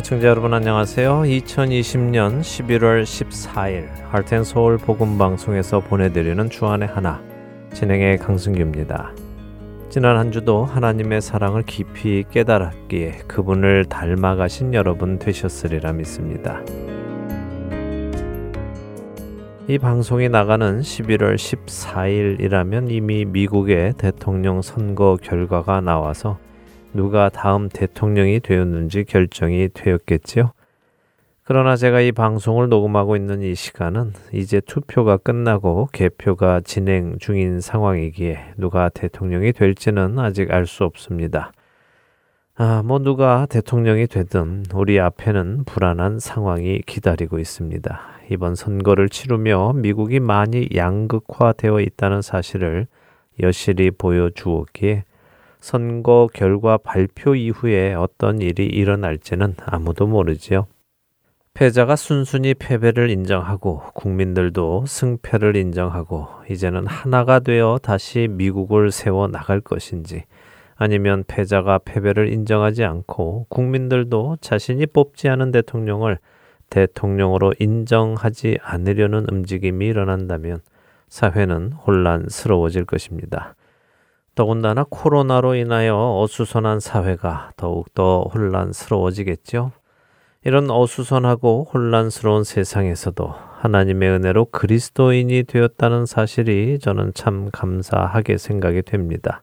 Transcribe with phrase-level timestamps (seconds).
[0.00, 1.24] 애청자 여러분 안녕하세요.
[1.24, 7.22] 2020년 11월 14일 할텐서울 복음방송에서 보내드리는 주안의 하나
[7.74, 9.12] 진행의 강승규입니다.
[9.90, 16.62] 지난 한 주도 하나님의 사랑을 깊이 깨달았기에 그분을 닮아가신 여러분 되셨으리라 믿습니다.
[19.68, 26.38] 이 방송이 나가는 11월 14일이라면 이미 미국의 대통령 선거 결과가 나와서
[26.92, 30.52] 누가 다음 대통령이 되었는지 결정이 되었겠지요.
[31.44, 38.54] 그러나 제가 이 방송을 녹음하고 있는 이 시간은 이제 투표가 끝나고 개표가 진행 중인 상황이기에
[38.56, 41.52] 누가 대통령이 될지는 아직 알 수 없습니다.
[42.54, 48.00] 아, 뭐 누가 대통령이 되든 우리 앞에는 불안한 상황이 기다리고 있습니다.
[48.30, 52.86] 이번 선거를 치르며 미국이 많이 양극화되어 있다는 사실을
[53.42, 55.04] 여실히 보여주었기에
[55.60, 60.66] 선거 결과 발표 이후에 어떤 일이 일어날지는 아무도 모르지요.
[61.54, 70.24] 패자가 순순히 패배를 인정하고 국민들도 승패를 인정하고 이제는 하나가 되어 다시 미국을 세워 나갈 것인지
[70.76, 76.18] 아니면 패자가 패배를 인정하지 않고 국민들도 자신이 뽑지 않은 대통령을
[76.70, 80.60] 대통령으로 인정하지 않으려는 움직임이 일어난다면
[81.08, 83.54] 사회는 혼란스러워질 것입니다.
[84.40, 89.70] 더군다나 코로나로 인하여 어수선한 사회가 더욱더 혼란스러워지겠죠.
[90.44, 99.42] 이런 어수선하고 혼란스러운 세상에서도 하나님의 은혜로 그리스도인이 되었다는 사실이 저는 참 감사하게 생각이 됩니다.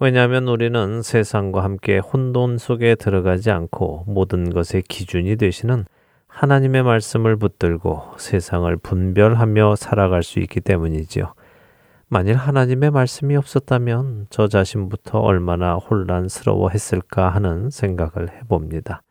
[0.00, 5.84] 왜냐하면 우리는 세상과 함께 혼돈 속에 들어가지 않고 모든 것의 기준이 되시는
[6.28, 11.34] 하나님의 말씀을 붙들고 세상을 분별하며 살아갈 수 있기 때문이지요.
[12.14, 19.02] 만일 하나님의 말씀이 없었다면 저 자신부터 얼마나 혼란스러워 했을까 하는 생각을 해봅니다.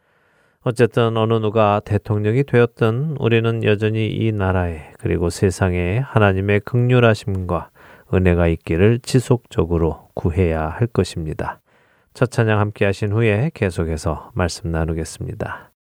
[0.61, 7.71] 어쨌든 어느 누가 대통령이 되었든 우리는 여전히 이 나라에 그리고 세상에 하나님의 극률하심과
[8.13, 11.59] 은혜가 있기를 지속적으로 구해야 할 것입니다.
[12.13, 15.72] 첫 찬양 함께 하신 후에 계속해서 말씀 나누겠습니다.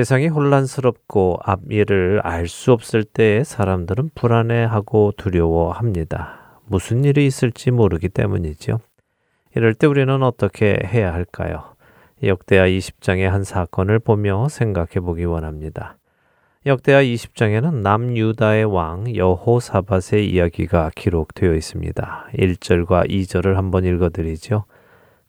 [0.00, 6.58] 세상이 혼란스럽고 앞일을 알 수 없을 때에 사람들은 불안해하고 두려워합니다.
[6.64, 8.80] 무슨 일이 있을지 모르기 때문이죠.
[9.54, 11.74] 이럴 때 우리는 어떻게 해야 할까요?
[12.22, 15.98] 역대하 20장의 한 사건을 보며 생각해 보기 원합니다.
[16.64, 22.28] 역대하 20장에는 남유다의 왕 여호사밧의 이야기가 기록되어 있습니다.
[22.38, 24.64] 1절과 2절을 한번 읽어 드리죠.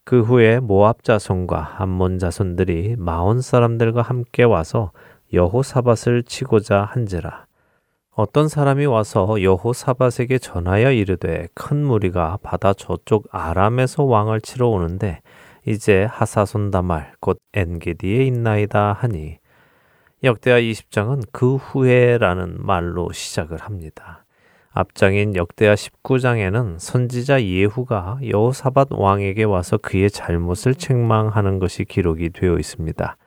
[0.04, 4.92] 그 후에 모압 자손과 암몬 자손들이 마온 사람들과 함께 와서
[5.34, 7.46] 여호사밧을 치고자 한지라
[8.14, 15.22] 어떤 사람이 와서 여호사밧에게 전하여 이르되 큰 무리가 바다 저쪽 아람에서 왕을 치러 오는데
[15.66, 19.38] 이제 하사손다말 곧 엔게디에 있나이다 하니
[20.24, 24.26] 역대하 20장은 그 후에라는 말로 시작을 합니다.
[24.74, 33.18] 앞장인 역대하 19장에는 선지자 예후가 여호사밧 왕에게 와서 그의 잘못을 책망하는 것이 기록이 되어 있습니다.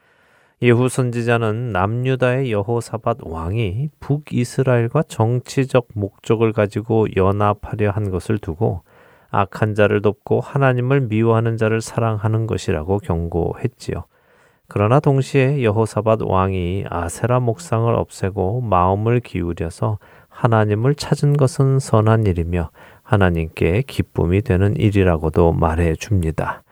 [0.63, 8.83] 예후 선지자는 남유다의 여호사밧 왕이 북이스라엘과 정치적 목적을 가지고 연합하려 한 것을 두고
[9.31, 14.05] 악한 자를 돕고 하나님을 미워하는 자를 사랑하는 것이라고 경고했지요.
[14.67, 19.99] 그러나 동시에 여호사밧 왕이 아세라 목상을 없애고 마음을 기울여서
[20.35, 22.71] 하나님을 찾은 것은 선한 일이며
[23.03, 26.63] 하나님께 기쁨이 되는 일이라고도 말해 줍니다.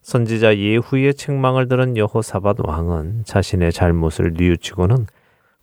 [0.00, 5.06] 선지자 예후의 책망을 들은 여호사밧 왕은 자신의 잘못을 뉘우치고는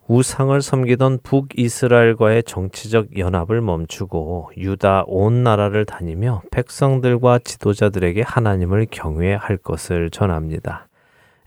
[0.06, 10.10] 우상을 섬기던 북이스라엘과의 정치적 연합을 멈추고 유다 온 나라를 다니며 백성들과 지도자들에게 하나님을 경외할 것을
[10.10, 10.88] 전합니다.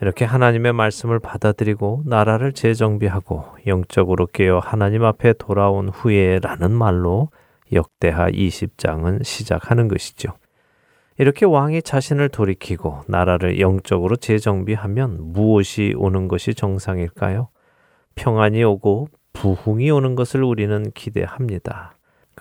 [0.03, 7.29] 이렇게 하나님의 말씀을 받아들이고 나라를 재정비하고 영적으로 깨어 하나님 앞에 돌아온 후에라는 말로
[7.71, 10.33] 역대하 20장은 시작하는 것이죠.
[11.17, 17.47] 이렇게 왕이 자신을 돌이키고 나라를 영적으로 재정비하면 무엇이 오는 것이 정상일까요?
[18.15, 21.92] 평안이 오고 부흥이 오는 것을 우리는 기대합니다.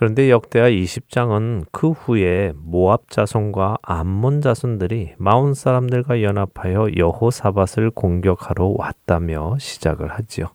[0.03, 9.57] 그런데 역대하 20장은 그 후에 모압 자손과 암몬 자손들이 마온 사람들과 연합하여 여호사밧을 공격하러 왔다며
[9.61, 10.47] 시작을 하지요.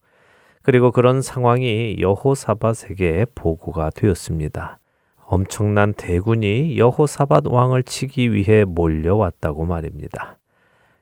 [0.64, 4.80] 그리고 그런 상황이 여호사밧에게 보고가 되었습니다.
[5.24, 10.40] 엄청난 대군이 여호사밧 왕을 치기 위해 몰려왔다고 말입니다.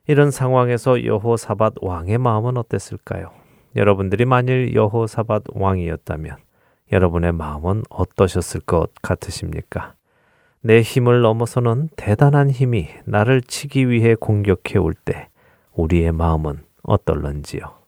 [0.05, 3.31] 이런 상황에서 여호사밧 왕의 마음은 어땠을까요?
[3.75, 6.45] 여러분들이 만일 여호사밧 왕이었다면
[6.91, 9.95] 여러분의 마음은 어떠셨을 것 같으십니까?
[10.61, 15.29] 내 힘을 넘어서는 대단한 힘이 나를 치기 위해 공격해 올 때
[15.73, 17.84] 우리의 마음은 어떨런지요?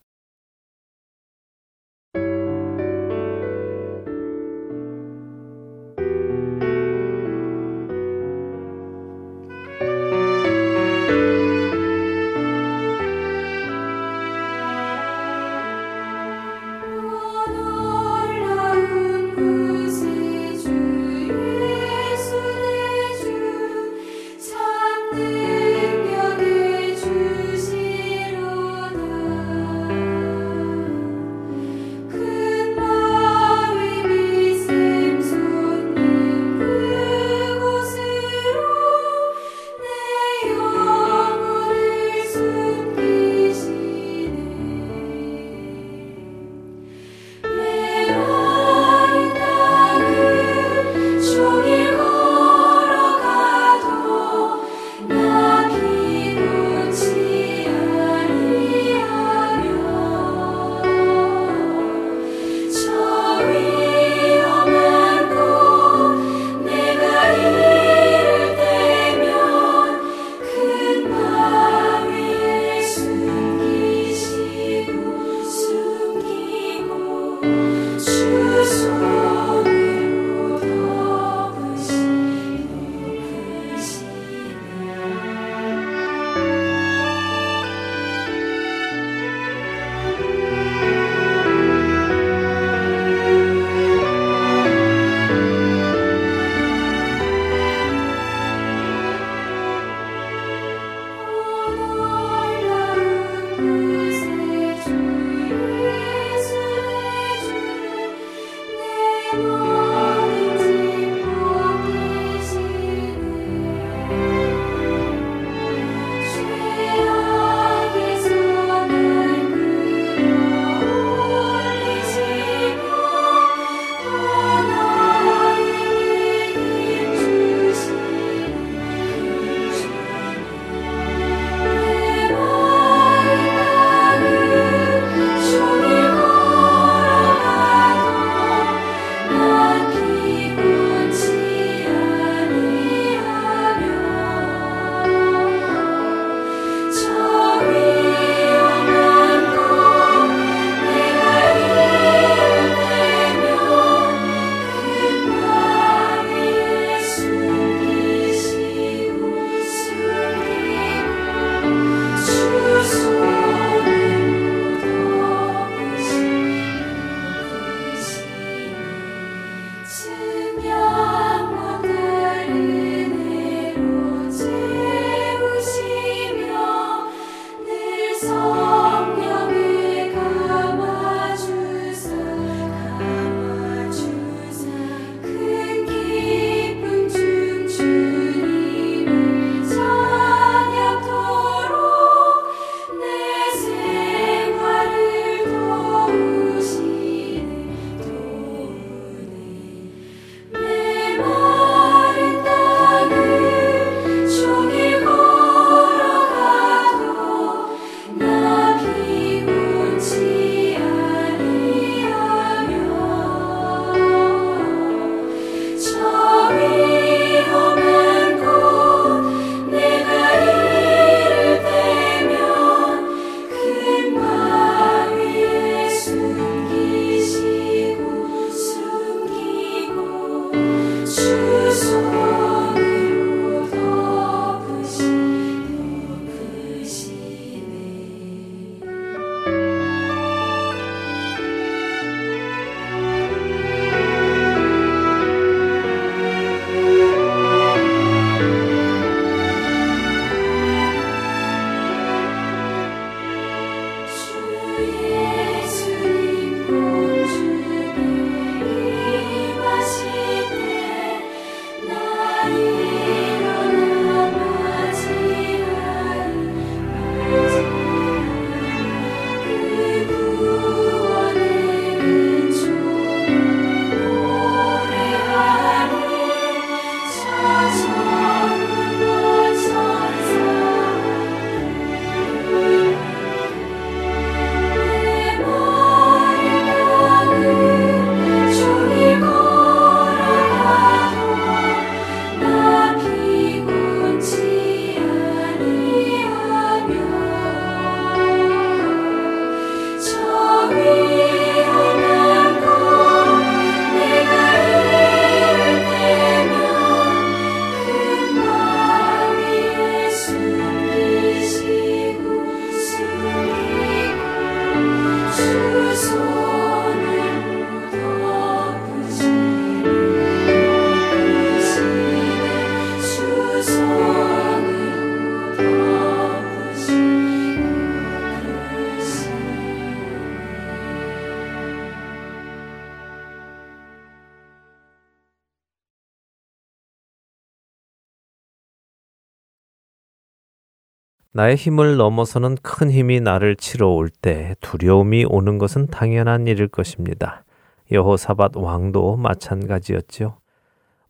[341.38, 347.44] 나의 힘을 넘어서는 큰 힘이 나를 치러 올 때 두려움이 오는 것은 당연한 일일 것입니다.
[347.92, 350.38] 여호사밧 왕도 마찬가지였지요.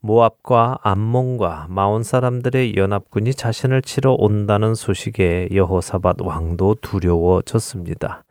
[0.02, 8.26] 모압과 암몬과 마온 사람들의 연합군이 자신을 치러 온다는 소식에 여호사밧 왕도 두려워졌습니다.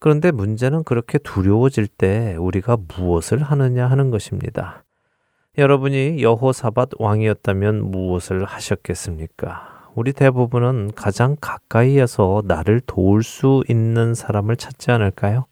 [0.00, 4.84] 그런데 문제는 그렇게 두려워질 때 우리가 무엇을 하느냐 하는 것입니다.
[5.56, 9.71] 여러분이 여호사밧 왕이었다면 무엇을 하셨겠습니까?
[9.94, 15.44] 우리 대부분은 가장 가까이에서 나를 도울 수 있는 사람을 찾지 않을까요?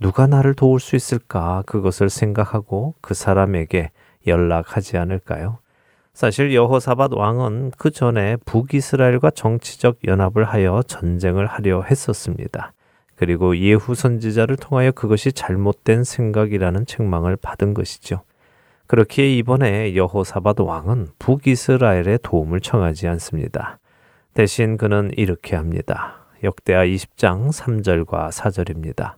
[0.00, 1.62] 누가 나를 도울 수 있을까?
[1.66, 3.90] 그것을 생각하고 그 사람에게
[4.26, 5.58] 연락하지 않을까요?
[6.14, 12.72] 사실 여호사밧 왕은 그 전에 북이스라엘과 정치적 연합을 하여 전쟁을 하려 했었습니다.
[13.16, 18.22] 그리고 예후 선지자를 통하여 그것이 잘못된 생각이라는 책망을 받은 것이죠.
[18.86, 23.78] 그렇기에 이번에 여호사밧 왕은 북이스라엘의 도움을 청하지 않습니다.
[24.34, 26.26] 대신 그는 이렇게 합니다.
[26.42, 29.14] 역대하 20장 3절과 4절입니다.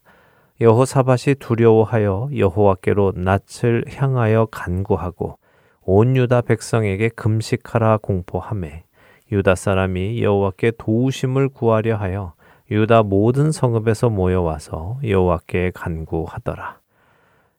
[0.60, 5.38] 여호사밧이 두려워하여 여호와께로 낯을 향하여 간구하고
[5.82, 8.84] 온 유다 백성에게 금식하라 공포함에
[9.32, 12.34] 유다 사람이 여호와께 도우심을 구하려 하여
[12.70, 16.78] 유다 모든 성읍에서 모여와서 여호와께 간구하더라.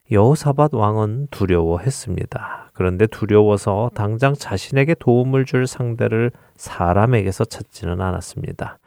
[0.09, 2.71] 여호사밧 왕은 두려워했습니다.
[2.73, 8.79] 그런데 두려워서 당장 자신에게 도움을 줄 상대를 사람에게서 찾지는 않았습니다.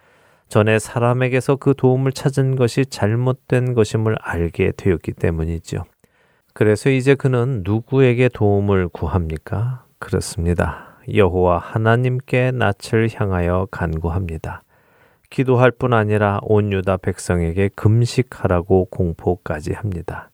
[0.49, 5.85] 전에 사람에게서 그 도움을 찾은 것이 잘못된 것임을 알게 되었기 때문이죠.
[6.55, 9.85] 그래서 이제 그는 누구에게 도움을 구합니까?
[9.99, 10.97] 그렇습니다.
[11.13, 14.63] 여호와 하나님께 낯을 향하여 간구합니다.
[15.29, 20.30] 기도할 뿐 아니라 온 유다 백성에게 금식하라고 공포까지 합니다.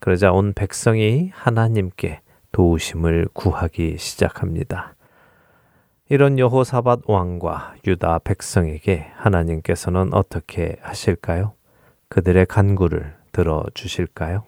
[0.00, 2.20] 그러자 온 백성이 하나님께
[2.52, 4.94] 도우심을 구하기 시작합니다.
[6.08, 11.52] 이런 여호사밧 왕과 유다 백성에게 하나님께서는 어떻게 하실까요?
[12.08, 14.44] 그들의 간구를 들어 주실까요?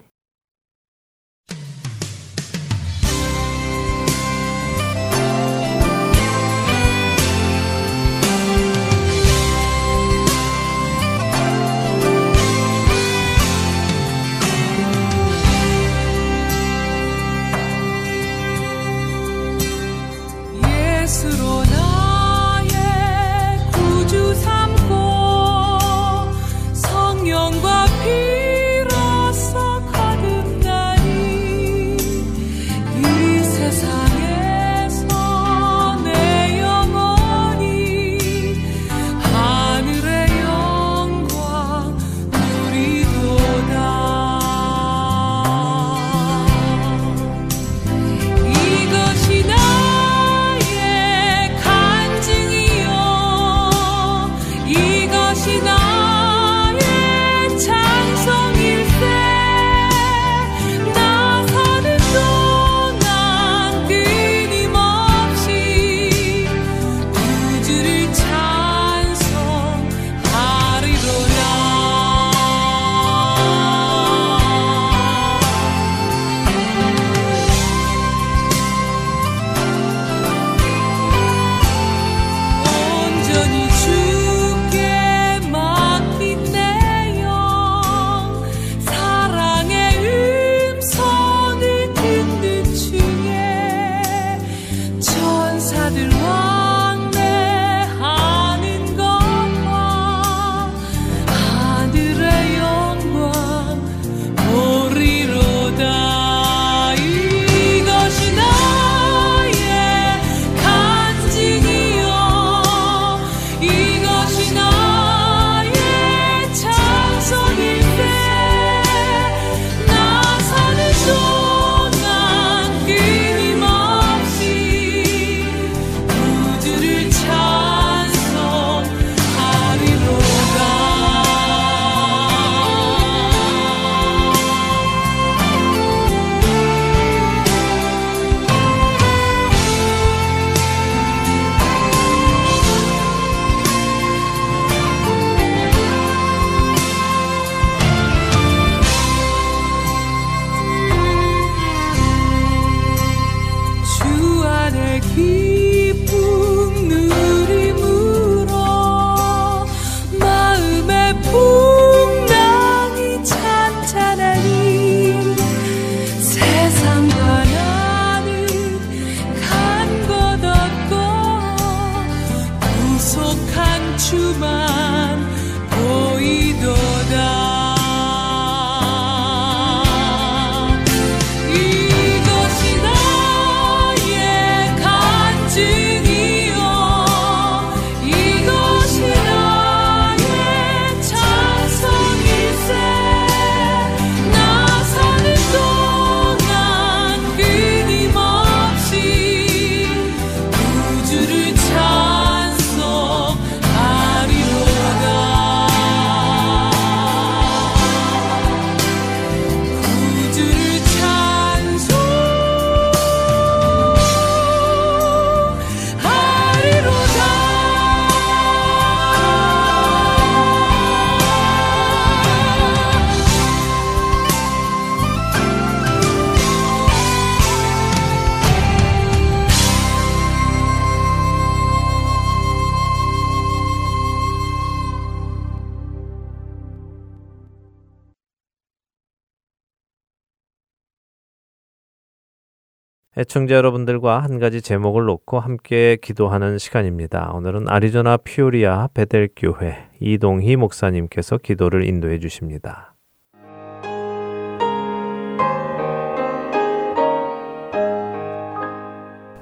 [243.32, 247.30] 애청자 여러분들과 한 가지 제목을 놓고 함께 기도하는 시간입니다.
[247.32, 252.94] 오늘은 아리조나 피오리아 베델교회 이동희 목사님께서 기도를 인도해 주십니다.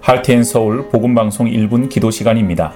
[0.01, 2.73] 할텐 서울 복음방송 1분 기도 시간입니다.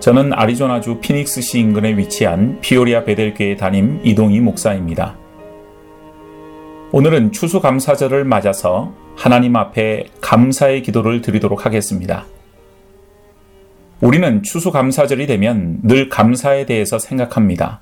[0.00, 5.16] 저는 아리조나주 피닉스시 인근에 위치한 피오리아 베델교회 담임 이동희 목사입니다.
[6.92, 12.26] 오늘은 추수감사절을 맞아서 하나님 앞에 감사의 기도를 드리도록 하겠습니다.
[14.00, 17.80] 우리는 추수감사절이 되면 늘 감사에 대해서 생각합니다.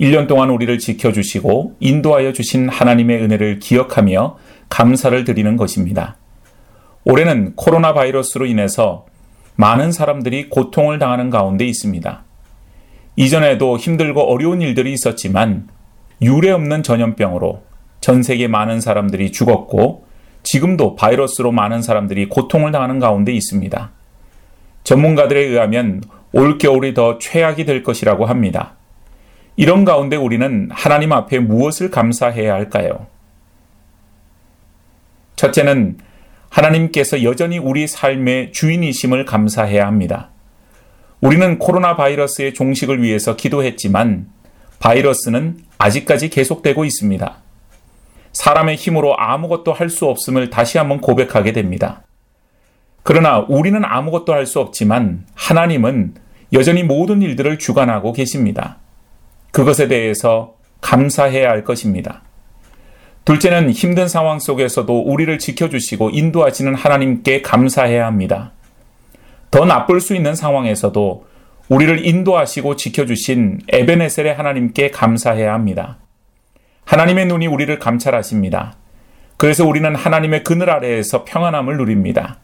[0.00, 6.16] 1년 동안 우리를 지켜주시고 인도하여 주신 하나님의 은혜를 기억하며 감사를 드리는 것입니다.
[7.04, 9.06] 올해는 코로나 바이러스로 인해서
[9.56, 12.24] 많은 사람들이 고통을 당하는 가운데 있습니다.
[13.16, 15.68] 이전에도 힘들고 어려운 일들이 있었지만
[16.22, 17.62] 유례 없는 전염병으로
[18.00, 20.06] 전 세계 많은 사람들이 죽었고
[20.42, 23.90] 지금도 바이러스로 많은 사람들이 고통을 당하는 가운데 있습니다.
[24.84, 26.02] 전문가들에 의하면
[26.32, 28.74] 올겨울이 더 최악이 될 것이라고 합니다.
[29.56, 33.06] 이런 가운데 우리는 하나님 앞에 무엇을 감사해야 할까요?
[35.36, 35.98] 첫째는
[36.48, 40.30] 하나님께서 여전히 우리 삶의 주인이심을 감사해야 합니다.
[41.20, 44.26] 우리는 코로나 바이러스의 종식을 위해서 기도했지만
[44.80, 47.36] 바이러스는 아직까지 계속되고 있습니다.
[48.32, 52.02] 사람의 힘으로 아무것도 할 수 없음을 다시 한번 고백하게 됩니다.
[53.02, 56.14] 그러나 우리는 아무것도 할 수 없지만 하나님은
[56.52, 58.78] 여전히 모든 일들을 주관하고 계십니다.
[59.50, 62.22] 그것에 대해서 감사해야 할 것입니다.
[63.24, 68.52] 둘째는 힘든 상황 속에서도 우리를 지켜주시고 인도하시는 하나님께 감사해야 합니다.
[69.50, 71.24] 더 나쁠 수 있는 상황에서도
[71.68, 75.98] 우리를 인도하시고 지켜주신 에베네셀의 하나님께 감사해야 합니다.
[76.84, 78.76] 하나님의 눈이 우리를 감찰하십니다.
[79.36, 82.38] 그래서 우리는 하나님의 그늘 아래에서 평안함을 누립니다.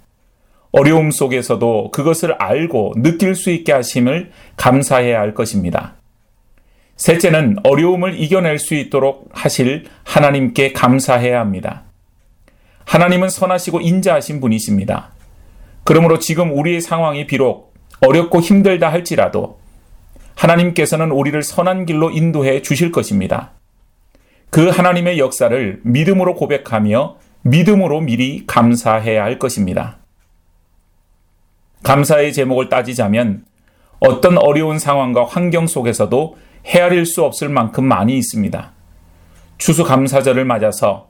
[0.72, 5.94] 어려움 속에서도 그것을 알고 느낄 수 있게 하심을 감사해야 할 것입니다.
[6.96, 11.85] 셋째는 어려움을 이겨낼 수 있도록 하실 하나님께 감사해야 합니다.
[12.85, 15.12] 하나님은 선하시고 인자하신 분이십니다.
[15.85, 19.61] 그러므로 지금 우리의 상황이 비록 어렵고 힘들다 할지라도
[20.35, 23.53] 하나님께서는 우리를 선한 길로 인도해 주실 것입니다.
[24.51, 29.99] 그 하나님의 역사를 믿음으로 고백하며 믿음으로 미리 감사해야 할 것입니다.
[31.83, 33.45] 감사의 제목을 따지자면
[34.01, 38.73] 어떤 어려운 상황과 환경 속에서도 헤아릴 수 없을 만큼 많이 있습니다.
[39.59, 41.09] 추수감사절을 맞아서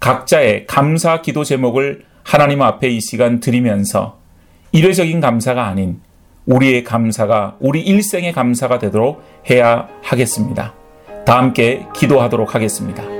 [0.00, 4.18] 각자의 감사 기도 제목을 하나님 앞에 이 시간 드리면서
[4.72, 6.00] 이례적인 감사가 아닌
[6.46, 10.77] 우리의 감사가 우리 일생의 감사가 되도록 해야 하겠습니다.
[11.28, 13.17] 다 함께 기도하도록 하겠습니다.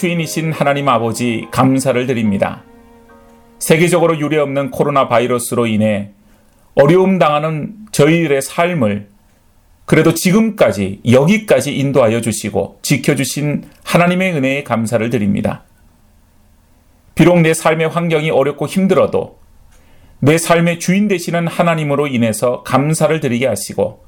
[0.00, 2.64] 주인이신 하나님 아버지 감사를 드립니다.
[3.58, 6.12] 세계적으로 유례없는 코로나 바이러스로 인해
[6.74, 9.08] 어려움 당하는 저희들의 삶을
[9.84, 15.64] 그래도 지금까지 여기까지 인도하여 주시고 지켜주신 하나님의 은혜에 감사를 드립니다.
[17.14, 19.38] 비록 내 삶의 환경이 어렵고 힘들어도
[20.20, 24.02] 내 삶의 주인 되시는 하나님으로 인해서 감사를 드리게 하시고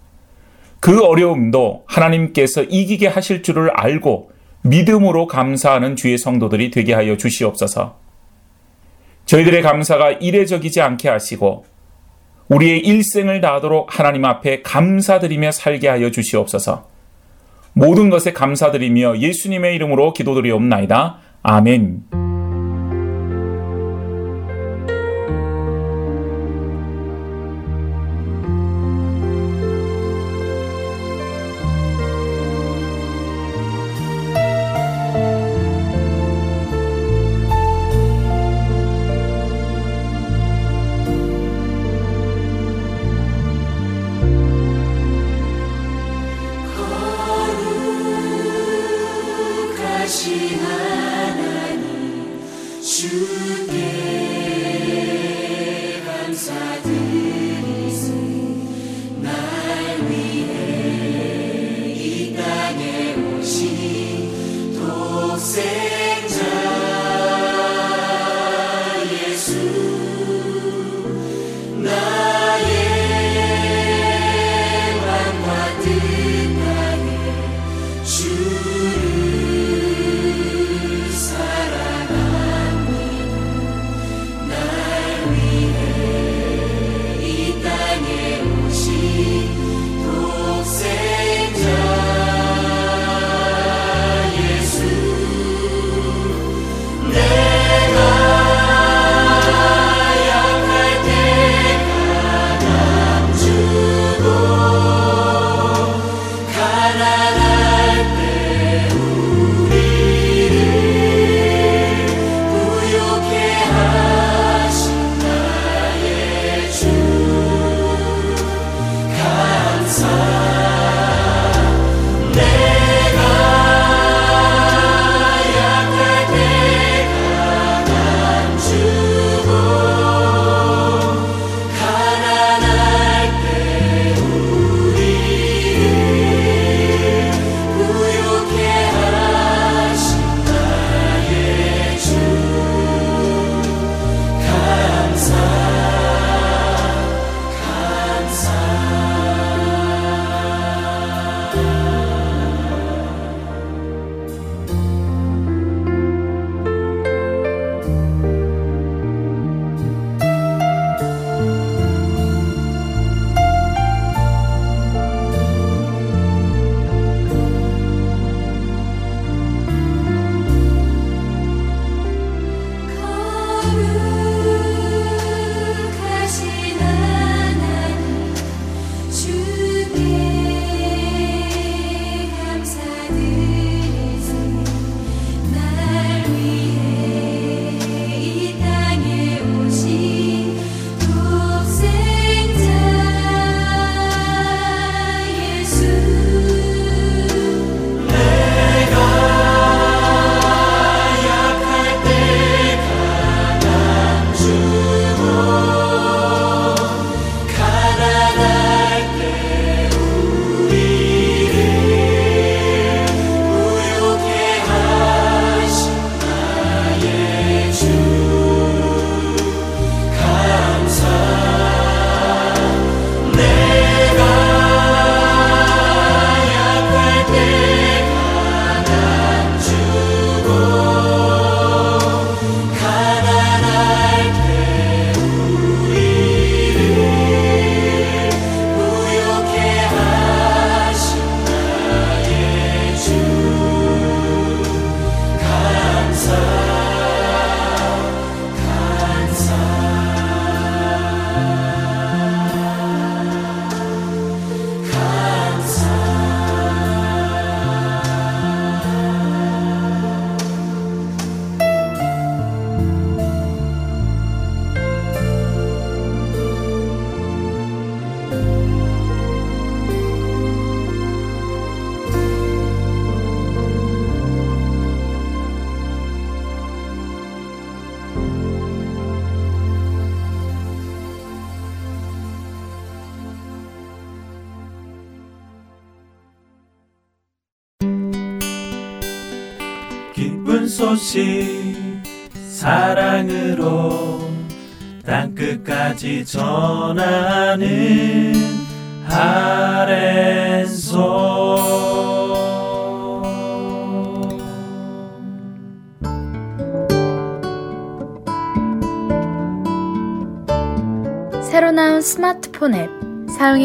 [0.80, 4.31] 그 어려움도 하나님께서 이기게 하실 줄을 알고
[4.62, 7.96] 믿음으로 감사하는 주의 성도들이 되게 하여 주시옵소서.
[9.26, 11.64] 저희들의 감사가 이례적이지 않게 하시고
[12.48, 16.88] 우리의 일생을 다하도록 하나님 앞에 감사드리며 살게 하여 주시옵소서.
[17.72, 21.18] 모든 것에 감사드리며 예수님의 이름으로 기도드리옵나이다.
[21.42, 22.31] 아멘.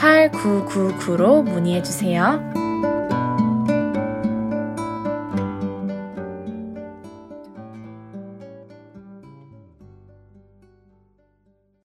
[0.00, 2.40] 866-8999로 문의해 주세요.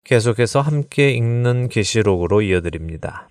[0.05, 3.27] 계속해서 함께 읽는 계시록으로 이어드립니다.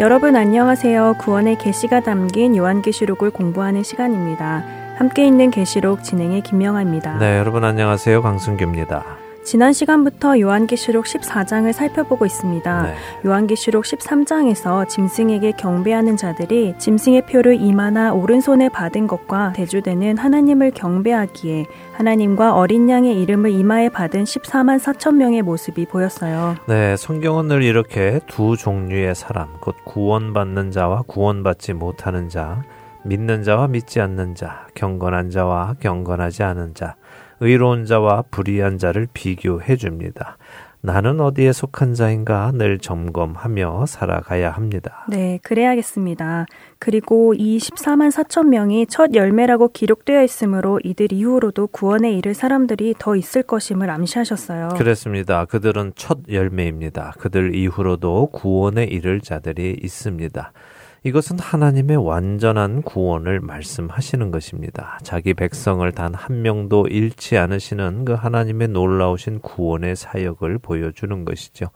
[0.00, 1.16] 여러분 안녕하세요.
[1.18, 4.64] 구원의 계시가 담긴 요한계시록을 공부하는 시간입니다.
[4.96, 7.18] 함께 있는 계시록 진행의 김명아입니다.
[7.18, 8.22] 네, 여러분 안녕하세요.
[8.22, 9.19] 강승규입니다.
[9.50, 12.82] 지난 시간부터 요한계시록 14장을 살펴보고 있습니다.
[12.84, 12.94] 네.
[13.26, 22.54] 요한계시록 13장에서 짐승에게 경배하는 자들이 짐승의 표를 이마나 오른손에 받은 것과 대조되는 하나님을 경배하기에 하나님과
[22.54, 26.54] 어린 양의 이름을 이마에 받은 14만 4천 명의 모습이 보였어요.
[26.68, 32.62] 네, 성경은 늘 이렇게 두 종류의 사람, 곧 구원받는 자와 구원받지 못하는 자,
[33.02, 36.94] 믿는 자와 믿지 않는 자, 경건한 자와 경건하지 않은 자,
[37.40, 40.36] 의로운 자와 불의한 자를 비교해 줍니다.
[40.82, 45.04] 나는 어디에 속한 자인가 늘 점검하며 살아가야 합니다.
[45.10, 46.46] 네, 그래야겠습니다.
[46.78, 53.14] 그리고 이 14만 4천 명이 첫 열매라고 기록되어 있으므로 이들 이후로도 구원에 이를 사람들이 더
[53.14, 54.68] 있을 것임을 암시하셨어요.
[54.78, 55.44] 그렇습니다.
[55.44, 57.12] 그들은 첫 열매입니다.
[57.18, 60.52] 그들 이후로도 구원에 이를 자들이 있습니다.
[61.02, 64.98] 이것은 하나님의 완전한 구원을 말씀하시는 것입니다.
[65.02, 71.66] 자기 백성을 단 한 명도 잃지 않으시는 그 하나님의 놀라우신 구원의 사역을 보여주는 것이죠.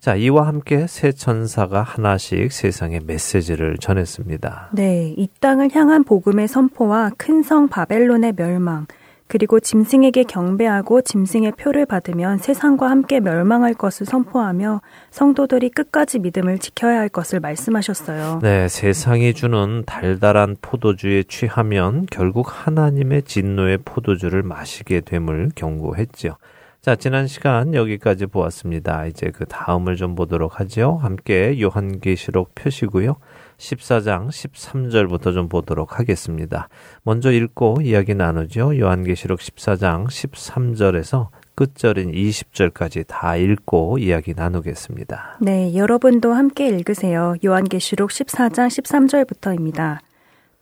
[0.00, 4.70] 자, 이와 함께 새 천사가 하나씩 세상에 메시지를 전했습니다.
[4.74, 8.86] 네, 이 땅을 향한 복음의 선포와 큰 성 바벨론의 멸망,
[9.34, 17.00] 그리고 짐승에게 경배하고 짐승의 표를 받으면 세상과 함께 멸망할 것을 선포하며 성도들이 끝까지 믿음을 지켜야
[17.00, 18.38] 할 것을 말씀하셨어요.
[18.44, 26.36] 네, 세상이 주는 달달한 포도주에 취하면 결국 하나님의 진노의 포도주를 마시게 됨을 경고했지요.
[26.80, 29.06] 자, 지난 시간 여기까지 보았습니다.
[29.06, 31.00] 이제 그 다음을 좀 보도록 하죠.
[31.02, 33.16] 함께 요한계시록 표시고요.
[33.58, 36.68] 14장 13절부터 좀 보도록 하겠습니다.
[37.02, 38.78] 먼저 읽고 이야기 나누죠.
[38.78, 45.38] 요한계시록 14장 13절에서 끝절인 20절까지 다 읽고 이야기 나누겠습니다.
[45.40, 47.36] 네, 여러분도 함께 읽으세요.
[47.44, 49.98] 요한계시록 14장 13절부터입니다.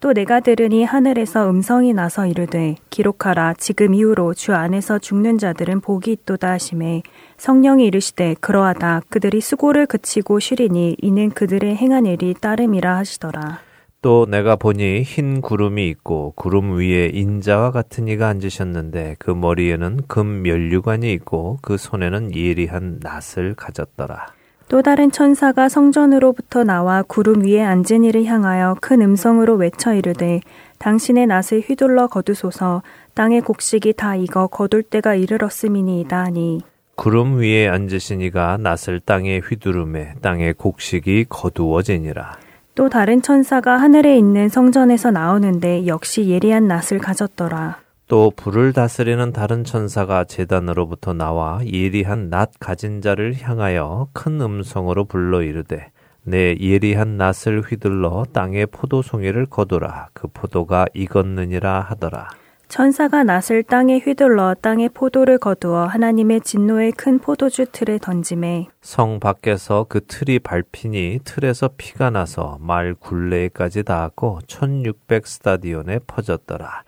[0.02, 6.10] 또 내가 들으니 하늘에서 음성이 나서 이르되 기록하라 지금 이후로 주 안에서 죽는 자들은 복이
[6.10, 7.04] 있도다 하심에
[7.36, 13.60] 성령이 이르시되 그러하다 그들이 수고를 그치고 쉬리니 이는 그들의 행한 일이 따름이라 하시더라.
[14.00, 20.42] 또 내가 보니 흰 구름이 있고 구름 위에 인자와 같은 이가 앉으셨는데 그 머리에는 금
[20.42, 24.41] 면류관이 있고 그 손에는 예리한 낫을 가졌더라.
[24.72, 30.40] 또 다른 천사가 성전으로부터 나와 구름 위에 앉은 이를 향하여 큰 음성으로 외쳐 이르되
[30.78, 36.62] 당신의 낫을 휘둘러 거두소서 땅의 곡식이 다 익어 거둘 때가 이르렀음이니이다 하니
[36.94, 42.38] 구름 위에 앉으신 이가 낫을 땅에 휘두르매 땅의 곡식이 거두어지니라.
[42.74, 47.76] 또 다른 천사가 하늘에 있는 성전에서 나오는데 역시 예리한 낫을 가졌더라.
[48.12, 55.40] 또 불을 다스리는 다른 천사가 재단으로부터 나와 예리한 낫 가진 자를 향하여 큰 음성으로 불러
[55.40, 55.90] 이르되
[56.22, 62.28] 내 예리한 낫을 휘둘러 땅의 포도송이를 거두라 그 포도가 익었느니라 하더라.
[62.68, 69.86] 천사가 낫을 땅에 휘둘러 땅의 포도를 거두어 하나님의 진노의 큰 포도주 틀에 던짐에 성 밖에서
[69.88, 76.82] 그 틀이 밟히니 틀에서 피가 나서 말 굴레까지 닿았고 1600 스타디온에 퍼졌더라.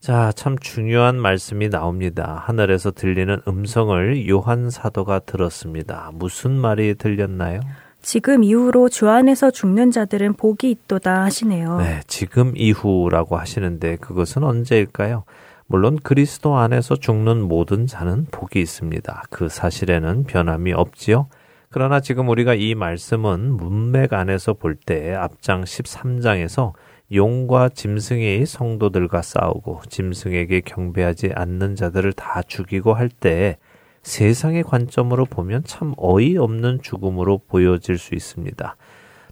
[0.00, 2.42] 자, 참 중요한 말씀이 나옵니다.
[2.46, 6.10] 하늘에서 들리는 음성을 요한 사도가 들었습니다.
[6.14, 7.60] 무슨 말이 들렸나요?
[8.00, 11.78] 지금 이후로 주 안에서 죽는 자들은 복이 있도다 하시네요.
[11.78, 15.24] 네, 지금 이후라고 하시는데 그것은 언제일까요?
[15.66, 19.24] 물론 그리스도 안에서 죽는 모든 자는 복이 있습니다.
[19.30, 21.28] 그 사실에는 변함이 없지요.
[21.70, 26.72] 그러나 지금 우리가 이 말씀은 문맥 안에서 볼 때 앞장 13장에서
[27.12, 33.56] 용과 짐승이 성도들과 싸우고 짐승에게 경배하지 않는 자들을 다 죽이고 할때
[34.02, 38.76] 세상의 관점으로 보면 참 어이없는 죽음으로 보여질 수 있습니다.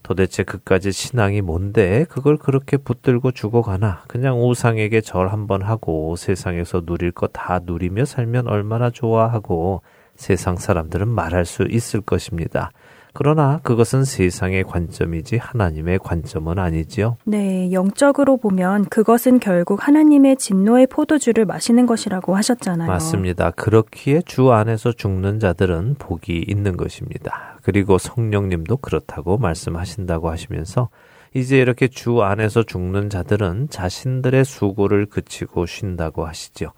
[0.03, 7.11] 도대체 그까지 신앙이 뭔데 그걸 그렇게 붙들고 죽어가나 그냥 우상에게 절 한번 하고 세상에서 누릴
[7.11, 9.83] 거다 누리며 살면 얼마나 좋아하고
[10.15, 12.71] 세상 사람들은 말할 수 있을 것입니다.
[13.19, 17.17] 그러나 그것은 세상의 관점이지 하나님의 관점은 아니지요.
[17.25, 22.87] 네, 영적으로 보면 그것은 결국 하나님의 진노의 포도주를 마시는 것이라고 하셨잖아요.
[22.87, 23.53] 맞습니다.
[23.53, 27.57] 그렇기에 주 안에서 죽는 자들은 복이 있는 것입니다.
[27.63, 30.91] 그리고 성령님도 그렇다고 말씀하신다고 하시면서
[31.33, 36.73] 이제 이렇게 주 안에서 죽는 자들은 자신들의 수고를 그치고 쉰다고 하시죠.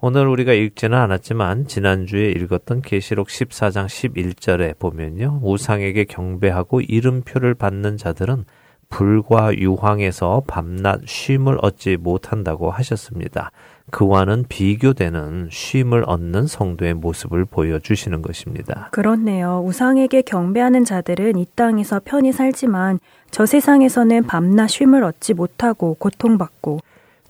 [0.00, 5.40] 오늘 우리가 읽지는 않았지만 지난주에 읽었던 계시록 14장 11절에 보면요.
[5.42, 8.44] 우상에게 경배하고 이름표를 받는 자들은
[8.90, 13.50] 불과 유황에서 밤낮 쉼을 얻지 못한다고 하셨습니다.
[13.90, 18.90] 그와는 비교되는 쉼을 얻는 성도의 모습을 보여주시는 것입니다.
[18.92, 19.64] 그렇네요.
[19.66, 23.00] 우상에게 경배하는 자들은 이 땅에서 편히 살지만
[23.32, 26.78] 저 세상에서는 밤낮 쉼을 얻지 못하고 고통받고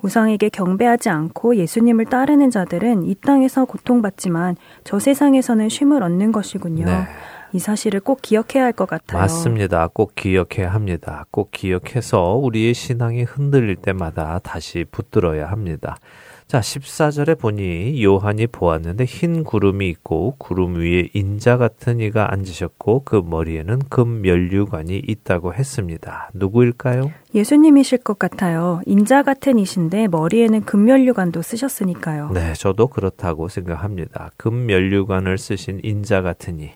[0.03, 6.85] 우상에게 경배하지 않고 예수님을 따르는 자들은 이 땅에서 고통받지만 저 세상에서는 쉼을 얻는 것이군요.
[6.85, 7.05] 네.
[7.55, 9.21] 이 사실을 꼭 기억해야 할 것 같아요.
[9.21, 9.89] 맞습니다.
[9.89, 11.25] 꼭 기억해야 합니다.
[11.31, 15.97] 꼭 기억해서 우리의 신앙이 흔들릴 때마다 다시 붙들어야 합니다.
[16.49, 23.23] 자, 14절에 보니 요한이 보았는데 흰 구름이 있고 구름 위에 인자 같은 이가 앉으셨고 그
[23.23, 26.31] 머리에는 금 면류관이 있다고 했습니다.
[26.33, 27.13] 누구일까요?
[27.35, 28.81] 예수님이실 것 같아요.
[28.87, 32.31] 인자 같은 이신데 머리에는 금 면류관도 쓰셨으니까요.
[32.33, 34.31] 네, 저도 그렇다고 생각합니다.
[34.39, 36.71] 금 면류관을 쓰신 인자 같은 이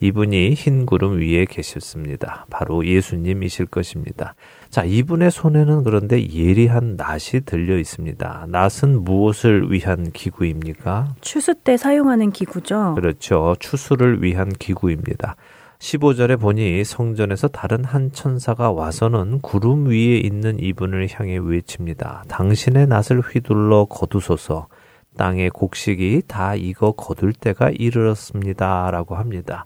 [0.00, 2.46] 이분이 흰 구름 위에 계셨습니다.
[2.50, 4.34] 바로 예수님이실 것입니다.
[4.68, 8.46] 자, 이분의 손에는 그런데 예리한 낫이 들려 있습니다.
[8.48, 11.14] 낫은 무엇을 위한 기구입니까?
[11.22, 12.94] 추수 때 사용하는 기구죠.
[12.94, 13.56] 그렇죠.
[13.58, 15.36] 추수를 위한 기구입니다.
[15.78, 22.24] 15절에 보니 성전에서 다른 한 천사가 와서는 구름 위에 있는 이분을 향해 외칩니다.
[22.28, 24.68] 당신의 낫을 휘둘러 거두소서
[25.16, 28.90] 땅의 곡식이 다 익어 거둘 때가 이르렀습니다.
[28.90, 29.64] 라고 합니다.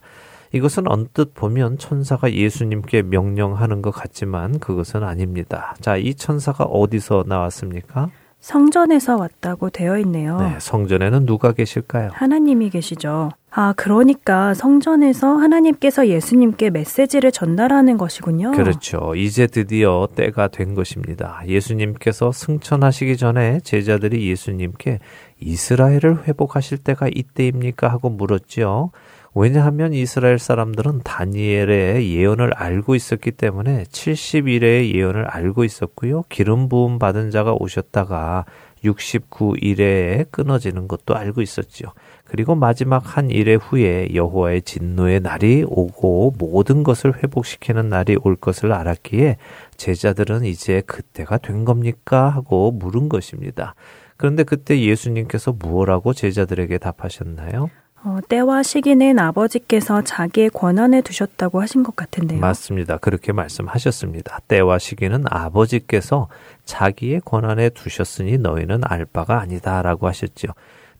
[0.52, 5.74] 이것은 언뜻 보면 천사가 예수님께 명령하는 것 같지만 그것은 아닙니다.
[5.80, 8.10] 자, 이 천사가 어디서 나왔습니까?
[8.40, 10.40] 성전에서 왔다고 되어 있네요.
[10.40, 12.08] 네, 성전에는 누가 계실까요?
[12.14, 13.30] 하나님이 계시죠.
[13.50, 18.52] 아, 그러니까 성전에서 하나님께서 예수님께 메시지를 전달하는 것이군요.
[18.52, 19.14] 그렇죠.
[19.14, 21.42] 이제 드디어 때가 된 것입니다.
[21.46, 25.00] 예수님께서 승천하시기 전에 제자들이 예수님께
[25.40, 27.88] 이스라엘을 회복하실 때가 이때입니까?
[27.88, 28.90] 하고 물었지요.
[29.32, 36.24] 왜냐하면 이스라엘 사람들은 다니엘의 예언을 알고 있었기 때문에 70일의 예언을 알고 있었고요.
[36.28, 38.44] 기름 부음 받은 자가 오셨다가
[38.82, 41.90] 69일에 끊어지는 것도 알고 있었지요.
[42.24, 48.72] 그리고 마지막 한 일의 후에 여호와의 진노의 날이 오고 모든 것을 회복시키는 날이 올 것을
[48.72, 49.36] 알았기에
[49.76, 53.74] 제자들은 이제 그때가 된 겁니까 하고 물은 것입니다.
[54.16, 57.70] 그런데 그때 예수님께서 무엇라고 제자들에게 답하셨나요?
[58.02, 62.40] 어, 때와 시기는 아버지께서 자기의 권한에 두셨다고 하신 것 같은데요.
[62.40, 62.96] 맞습니다.
[62.96, 64.40] 그렇게 말씀하셨습니다.
[64.48, 66.28] 때와 시기는 아버지께서
[66.64, 70.48] 자기의 권한에 두셨으니 너희는 알 바가 아니다라고 하셨죠.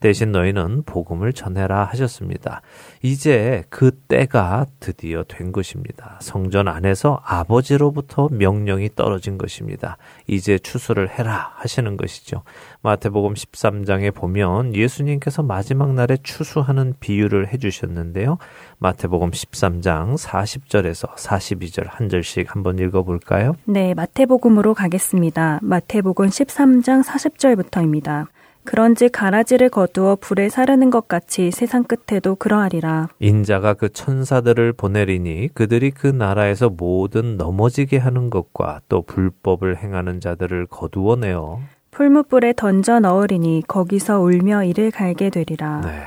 [0.01, 2.63] 대신 너희는 복음을 전해라 하셨습니다.
[3.03, 6.19] 이제 그 때가 드디어 된 것입니다.
[6.21, 9.99] 성전 안에서 아버지로부터 명령이 떨어진 것입니다.
[10.27, 12.43] 이제 추수를 해라 하시는 것이죠.
[12.83, 18.39] 마태복음 13장에 보면 예수님께서 마지막 날에 추수하는 비유를 해주셨는데요.
[18.79, 23.55] 마태복음 13장 40절에서 42절 한 절씩 한번 읽어볼까요?
[23.67, 25.61] 네, 마태복음으로 가겠습니다.
[25.63, 28.29] 마태복음 13장 40절부터입니다.
[28.65, 33.09] 그런즉 가라지를 거두어 불에 사르는 것 같이 세상 끝에도 그러하리라.
[33.19, 40.67] 인자가 그 천사들을 보내리니 그들이 그 나라에서 모든 넘어지게 하는 것과 또 불법을 행하는 자들을
[40.67, 45.81] 거두어내어 풀무불에 던져 넣으리니 거기서 울며 이를 갈게 되리라.
[45.81, 46.03] 네.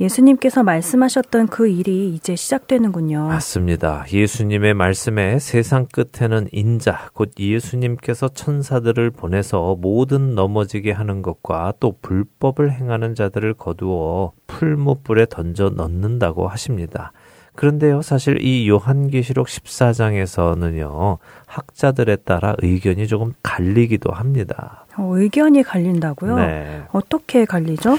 [0.00, 3.28] 예수님께서 말씀하셨던 그 일이 이제 시작되는군요.
[3.28, 4.04] 맞습니다.
[4.12, 12.72] 예수님의 말씀에 세상 끝에는 인자, 곧 예수님께서 천사들을 보내서 모든 넘어지게 하는 것과 또 불법을
[12.72, 17.12] 행하는 자들을 거두어 풀무불에 던져 넣는다고 하십니다.
[17.54, 24.86] 그런데요, 사실 이 요한계시록 14장에서는요, 학자들에 따라 의견이 조금 갈리기도 합니다.
[24.96, 26.36] 어, 의견이 갈린다고요?
[26.36, 26.82] 네.
[26.90, 27.96] 어떻게 갈리죠?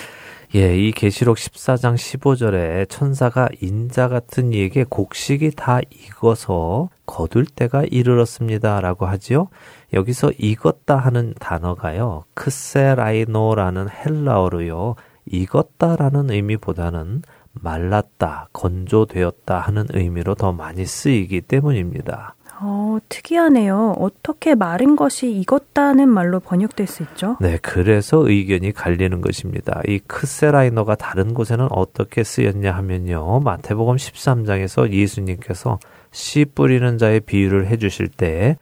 [0.55, 9.05] 예, 이 계시록 14장 15절에 천사가 인자 같은 이에게 곡식이 다 익어서 거둘 때가 이르렀습니다라고
[9.05, 9.49] 하지요.
[9.91, 12.23] 여기서 익었다 하는 단어가요.
[12.35, 14.95] 크세라이노라는 헬라어로요.
[15.25, 22.35] 익었다라는 의미보다는 말랐다, 건조되었다 하는 의미로 더 많이 쓰이기 때문입니다.
[22.61, 23.95] 어, 특이하네요.
[23.99, 27.37] 어떻게 마른 것이 익었다는 말로 번역될 수 있죠?
[27.41, 29.81] 네, 그래서 의견이 갈리는 것입니다.
[29.87, 33.41] 이 크세라이너가 다른 곳에는 어떻게 쓰였냐 하면요.
[33.41, 35.79] 마태복음 13장에서 예수님께서
[36.11, 38.57] 씨 뿌리는 자의 비유를 해주실 때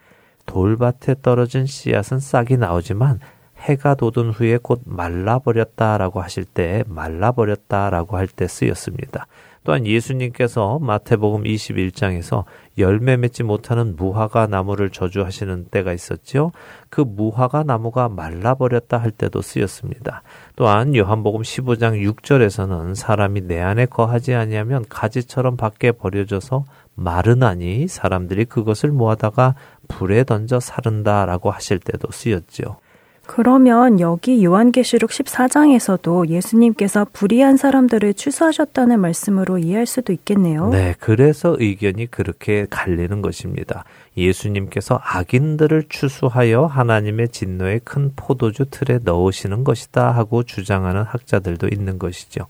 [0.46, 3.20] 돌밭에 떨어진 씨앗은 싹이 나오지만
[3.64, 9.28] 해가 돋은 후에 곧 말라버렸다라고 하실 때 말라버렸다라고 할 때 쓰였습니다.
[9.64, 12.44] 또한 예수님께서 마태복음 21장에서
[12.78, 16.52] 열매 맺지 못하는 무화과 나무를 저주하시는 때가 있었지요.
[16.90, 20.22] 그 무화과 나무가 말라버렸다 할 때도 쓰였습니다.
[20.56, 28.92] 또한 요한복음 15장 6절에서는 사람이 내 안에 거하지 아니하면 가지처럼 밖에 버려져서 마르나니 사람들이 그것을
[28.92, 29.56] 모아다가
[29.88, 32.83] 불에 던져 사른다라고 하실 때도 쓰였지요.
[33.26, 40.70] 그러면 여기 요한계시록 14장에서도 예수님께서 불의한 사람들을 추수하셨다는 말씀으로 이해할 수도 있겠네요.
[40.70, 43.86] 네, 그래서 의견이 그렇게 갈리는 것입니다.
[44.18, 52.48] 예수님께서 악인들을 추수하여 하나님의 진노의 큰 포도주 틀에 넣으시는 것이다 하고 주장하는 학자들도 있는 것이죠.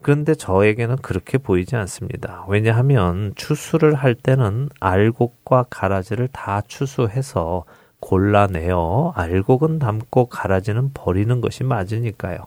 [0.00, 2.44] 그런데 저에게는 그렇게 보이지 않습니다.
[2.48, 7.64] 왜냐하면 추수를 할 때는 알곡과 가라지를 다 추수해서
[8.00, 12.38] 골라내어 알곡은 담고 가라지는 버리는 것이 맞으니까요.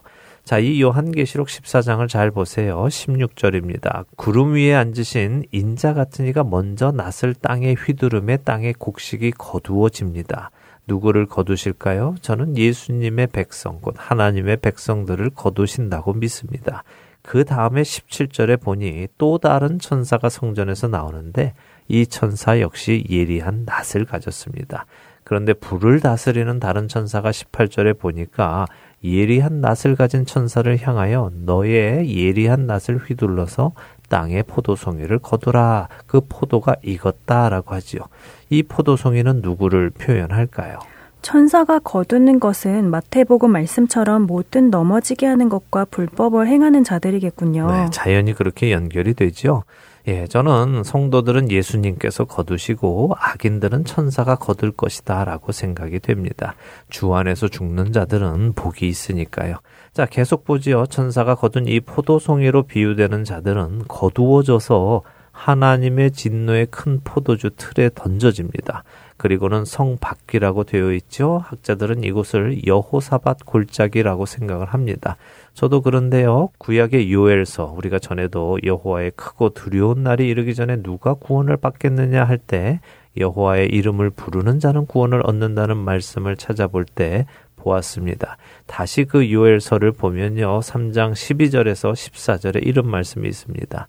[0.44, 2.84] 자, 이 요한계시록 14장을 잘 보세요.
[2.84, 4.06] 16절입니다.
[4.16, 10.50] 구름 위에 앉으신 인자 같은 이가 먼저 낯을 땅에 휘두름에 땅의 곡식이 거두어집니다.
[10.88, 12.16] 누구를 거두실까요?
[12.22, 16.82] 저는 예수님의 백성, 곧 하나님의 백성들을 거두신다고 믿습니다.
[17.22, 21.54] 그 다음에 17절에 보니 또 다른 천사가 성전에서 나오는데
[21.86, 24.86] 이 천사 역시 예리한 낯을 가졌습니다.
[25.32, 28.66] 그런데 불을 다스리는 다른 천사가 18절에 보니까
[29.02, 33.72] 예리한 낯을 가진 천사를 향하여 너의 예리한 낯을 휘둘러서
[34.10, 35.88] 땅의 포도송이를 거두라.
[36.06, 38.02] 그 포도가 익었다라고 하지요.
[38.50, 40.80] 이 포도송이는 누구를 표현할까요?
[41.22, 47.70] 천사가 거두는 것은 마태복음 말씀처럼 못든 넘어지게 하는 것과 불법을 행하는 자들이겠군요.
[47.70, 49.64] 네, 자연히 그렇게 연결이 되죠.
[50.08, 56.56] 예, 저는 성도들은 예수님께서 거두시고 악인들은 천사가 거둘 것이다 라고 생각이 됩니다.
[56.90, 59.58] 주 안에서 죽는 자들은 복이 있으니까요.
[59.92, 60.86] 자, 계속 보지요.
[60.86, 68.84] 천사가 거둔 이 포도송이로 비유되는 자들은 거두어져서 하나님의 진노의 큰 포도주 틀에 던져집니다.
[69.22, 71.44] 그리고는 성 밖이라고 되어 있죠.
[71.46, 75.16] 학자들은 이곳을 여호사밧 골짜기라고 생각을 합니다.
[75.54, 76.48] 저도 그런데요.
[76.58, 82.80] 구약의 요엘서 우리가 전에도 여호와의 크고 두려운 날이 이르기 전에 누가 구원을 받겠느냐 할 때
[83.16, 88.38] 여호와의 이름을 부르는 자는 구원을 얻는다는 말씀을 찾아볼 때 보았습니다.
[88.66, 90.58] 다시 그 요엘서를 보면요.
[90.58, 93.86] 3장 12절에서 14절에 이런 말씀이 있습니다.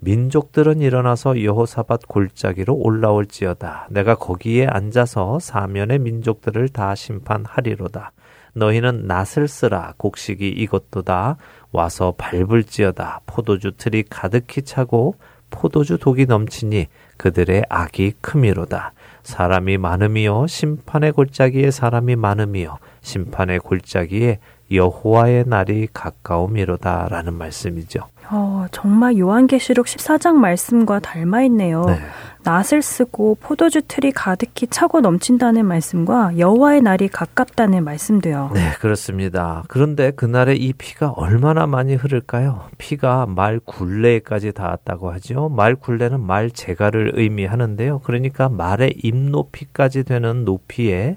[0.00, 3.88] 민족들은 일어나서 여호사밧 골짜기로 올라올지어다.
[3.90, 8.12] 내가 거기에 앉아서 사면의 민족들을 다 심판하리로다.
[8.54, 9.94] 너희는 낫을 쓰라.
[9.98, 11.36] 곡식이 이것도다.
[11.72, 13.20] 와서 밟을지어다.
[13.26, 15.16] 포도주 틀이 가득히 차고
[15.50, 16.86] 포도주 독이 넘치니
[17.16, 18.92] 그들의 악이 크미로다.
[19.22, 20.46] 사람이 많음이요.
[20.46, 22.78] 심판의 골짜기에 사람이 많음이요.
[23.02, 24.38] 심판의 골짜기에
[24.70, 28.00] 여호와의 날이 가까움이로다라는 말씀이죠.
[28.32, 31.84] 어, 정말 요한계시록 14장 말씀과 닮아 있네요.
[31.86, 31.98] 네.
[32.42, 38.52] 낫을 쓰고 포도주 틀이 가득히 차고 넘친다는 말씀과 여호와의 날이 가깝다는 말씀도요.
[38.54, 39.64] 네, 그렇습니다.
[39.68, 42.68] 그런데 그날에 이 피가 얼마나 많이 흐를까요?
[42.78, 45.48] 피가 말 굴레까지 닿았다고 하죠.
[45.50, 47.98] 말 굴레는 말 재갈을 의미하는데요.
[48.04, 51.16] 그러니까 말의 입 높이까지 되는 높이에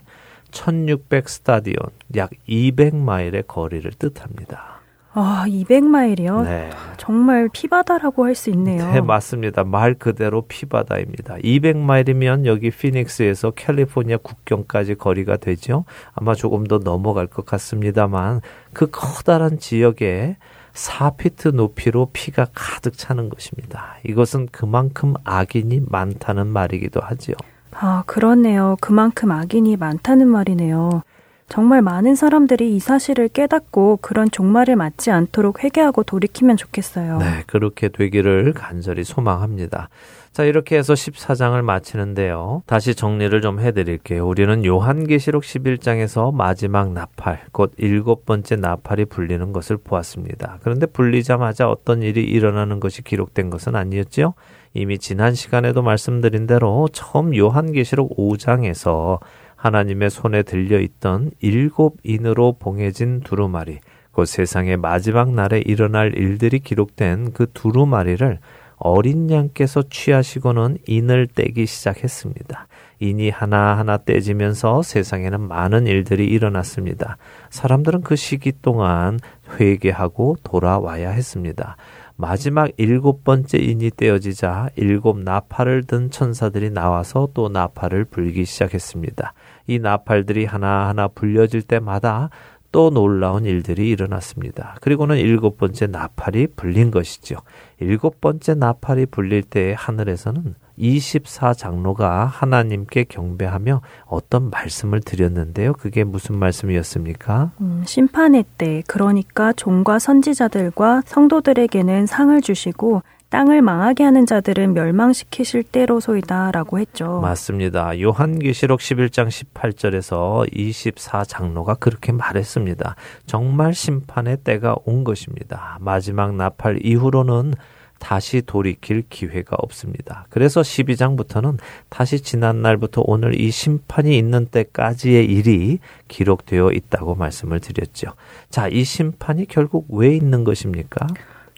[0.53, 1.75] 1600 스타디온,
[2.15, 4.73] 약 200마일의 거리를 뜻합니다.
[5.15, 6.43] 아, 200마일이요?
[6.43, 6.71] 네.
[6.97, 8.91] 정말 피바다라고 할 수 있네요.
[8.91, 9.63] 네, 맞습니다.
[9.63, 11.35] 말 그대로 피바다입니다.
[11.35, 15.85] 200마일이면 여기 피닉스에서 캘리포니아 국경까지 거리가 되죠.
[16.13, 18.41] 아마 조금 더 넘어갈 것 같습니다만
[18.73, 20.37] 그 커다란 지역에
[20.73, 23.97] 4피트 높이로 피가 가득 차는 것입니다.
[24.05, 27.35] 이것은 그만큼 악인이 많다는 말이기도 하지요.
[27.75, 28.77] 아, 그렇네요.
[28.81, 31.03] 그만큼 악인이 많다는 말이네요.
[31.49, 37.19] 정말 많은 사람들이 이 사실을 깨닫고 그런 종말을 맞지 않도록 회개하고 돌이키면 좋겠어요.
[37.19, 39.89] 네, 그렇게 되기를 간절히 소망합니다.
[40.31, 42.63] 자, 이렇게 해서 14장을 마치는데요.
[42.65, 44.27] 다시 정리를 좀 해드릴게요.
[44.27, 50.57] 우리는 요한계시록 11장에서 마지막 나팔, 곧 일곱 번째 나팔이 불리는 것을 보았습니다.
[50.63, 54.33] 그런데 불리자마자 어떤 일이 일어나는 것이 기록된 것은 아니었지요?
[54.73, 59.19] 이미 지난 시간에도 말씀드린 대로 처음 요한계시록 5장에서
[59.55, 63.79] 하나님의 손에 들려 있던 일곱 인으로 봉해진 두루마리,
[64.11, 68.39] 곧 세상의 마지막 날에 일어날 일들이 기록된 그 두루마리를
[68.77, 72.67] 어린 양께서 취하시고는 인을 떼기 시작했습니다.
[72.99, 77.17] 인이 하나하나 떼지면서 세상에는 많은 일들이 일어났습니다.
[77.49, 79.19] 사람들은 그 시기 동안
[79.59, 81.77] 회개하고 돌아와야 했습니다.
[82.23, 89.33] 마지막 일곱 번째 인이 떼어지자 일곱 나팔을 든 천사들이 나와서 또 나팔을 불기 시작했습니다.
[89.67, 92.29] 이 나팔들이 하나하나 불려질 때마다
[92.73, 94.75] 또 놀라운 일들이 일어났습니다.
[94.81, 97.35] 그리고는 일곱 번째 나팔이 불린 것이죠.
[97.79, 105.73] 일곱 번째 나팔이 불릴 때 하늘에서는 24장로가 하나님께 경배하며 어떤 말씀을 드렸는데요.
[105.73, 107.51] 그게 무슨 말씀이었습니까?
[107.61, 113.03] 음, 심판의 때, 그러니까 종과 선지자들과 성도들에게는 상을 주시고
[113.33, 117.19] 땅을 망하게 하는 자들은 멸망시키실 때로소이다라고 했죠.
[117.19, 117.99] 맞습니다.
[117.99, 122.95] 요한계시록 11장 18절에서 24장로가 그렇게 말했습니다.
[123.25, 125.79] 정말 심판의 때가 온 것입니다.
[125.81, 127.55] 마지막 나팔 이후로는
[127.97, 130.27] 다시 돌이킬 기회가 없습니다.
[130.29, 131.57] 그래서 12장부터는
[131.89, 138.11] 다시 지난 날부터 오늘 이 심판이 있는 때까지의 일이 기록되어 있다고 말씀을 드렸죠.
[138.51, 141.07] 자, 이 심판이 결국 왜 있는 것입니까?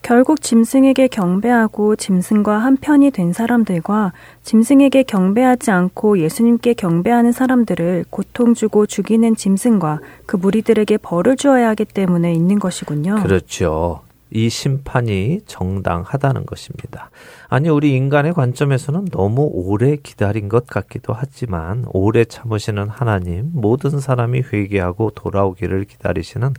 [0.06, 8.86] 결국 짐승에게 경배하고 짐승과 한편이 된 사람들과 짐승에게 경배하지 않고 예수님께 경배하는 사람들을 고통 주고
[8.86, 13.16] 죽이는 짐승과 그 무리들에게 벌을 주어야 하기 때문에 있는 것이군요.
[13.24, 14.02] 그렇죠.
[14.30, 17.10] 이 심판이 정당하다는 것입니다.
[17.48, 24.44] 아니, 우리 인간의 관점에서는 너무 오래 기다린 것 같기도 하지만, 오래 참으시는 하나님, 모든 사람이
[24.54, 26.54] 회개하고 돌아오기를 기다리시는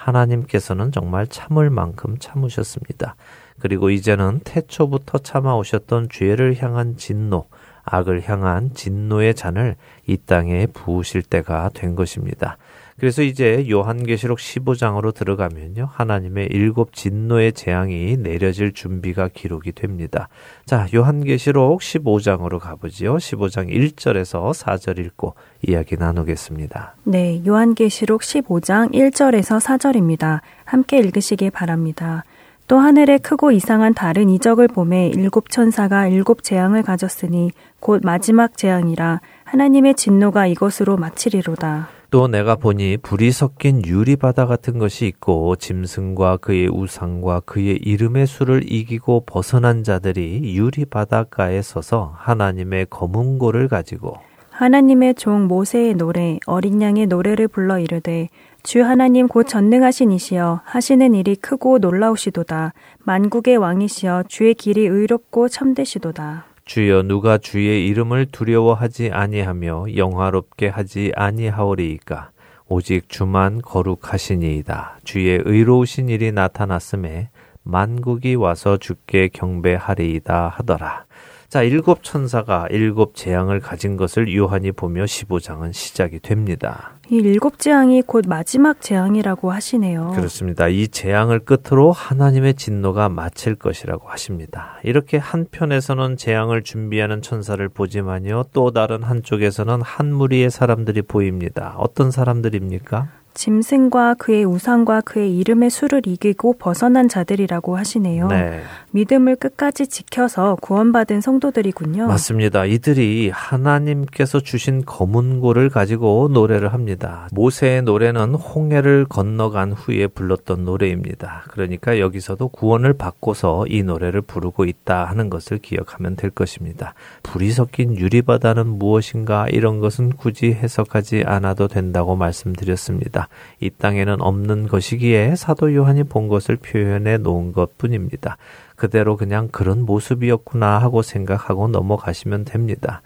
[0.00, 3.16] 하나님께서는 정말 참을 만큼 참으셨습니다.
[3.58, 7.46] 그리고 이제는 태초부터 참아오셨던 죄를 향한 진노,
[7.84, 9.76] 악을 향한 진노의 잔을
[10.06, 12.56] 이 땅에 부으실 때가 된 것입니다.
[13.00, 15.88] 그래서 이제 요한계시록 15장으로 들어가면요.
[15.90, 20.28] 하나님의 일곱 진노의 재앙이 내려질 준비가 기록이 됩니다.
[20.66, 23.16] 자, 요한계시록 15장으로 가보지요.
[23.16, 25.34] 15장 1절에서 4절 읽고
[25.66, 26.96] 이야기 나누겠습니다.
[27.04, 30.40] 네, 요한계시록 15장 1절에서 4절입니다.
[30.66, 32.24] 함께 읽으시기 바랍니다.
[32.68, 39.22] 또 하늘에 크고 이상한 다른 이적을 봄에 일곱 천사가 일곱 재앙을 가졌으니 곧 마지막 재앙이라
[39.44, 41.99] 하나님의 진노가 이것으로 마치리로다.
[42.10, 48.70] 또 내가 보니 불이 섞인 유리바다 같은 것이 있고 짐승과 그의 우상과 그의 이름의 수를
[48.70, 54.16] 이기고 벗어난 자들이 유리바닷가에 서서 하나님의 검은 고를 가지고
[54.50, 58.28] 하나님의 종 모세의 노래 어린 양의 노래를 불러 이르되
[58.64, 62.74] 주 하나님 곧 전능하신 이시여 하시는 일이 크고 놀라우시도다.
[62.98, 72.30] 만국의 왕이시여 주의 길이 의롭고 참되시도다 주여 누가 주의 이름을 두려워하지 아니하며 영화롭게 하지 아니하오리이까
[72.68, 75.00] 오직 주만 거룩하시니이다.
[75.02, 77.30] 주의 의로우신 일이 나타났음에
[77.64, 81.06] 만국이 와서 주께 경배하리이다 하더라.
[81.50, 86.92] 자, 일곱 천사가 일곱 재앙을 가진 것을 요한이 보며 15장은 시작이 됩니다.
[87.10, 90.12] 이 일곱 재앙이 곧 마지막 재앙이라고 하시네요.
[90.14, 90.68] 그렇습니다.
[90.68, 94.78] 이 재앙을 끝으로 하나님의 진노가 마칠 것이라고 하십니다.
[94.84, 98.44] 이렇게 한편에서는 재앙을 준비하는 천사를 보지만요.
[98.52, 101.74] 또 다른 한쪽에서는 한 무리의 사람들이 보입니다.
[101.78, 103.08] 어떤 사람들입니까?
[103.34, 108.28] 짐승과 그의 우상과 그의 이름의 수를 이기고 벗어난 자들이라고 하시네요.
[108.28, 108.62] 네.
[108.92, 112.06] 믿음을 끝까지 지켜서 구원받은 성도들이군요.
[112.06, 112.64] 맞습니다.
[112.64, 117.28] 이들이 하나님께서 주신 검은고를 가지고 노래를 합니다.
[117.32, 121.44] 모세의 노래는 홍해를 건너간 후에 불렀던 노래입니다.
[121.48, 126.94] 그러니까 여기서도 구원을 받고서 이 노래를 부르고 있다 하는 것을 기억하면 될 것입니다.
[127.22, 133.19] 불이 섞인 유리바다는 무엇인가 이런 것은 굳이 해석하지 않아도 된다고 말씀드렸습니다.
[133.60, 138.36] 이 땅에는 없는 것이기에 사도 요한이 본 것을 표현해 놓은 것 뿐입니다.
[138.76, 143.02] 그대로 그냥 그런 모습이었구나 하고 생각하고 넘어가시면 됩니다.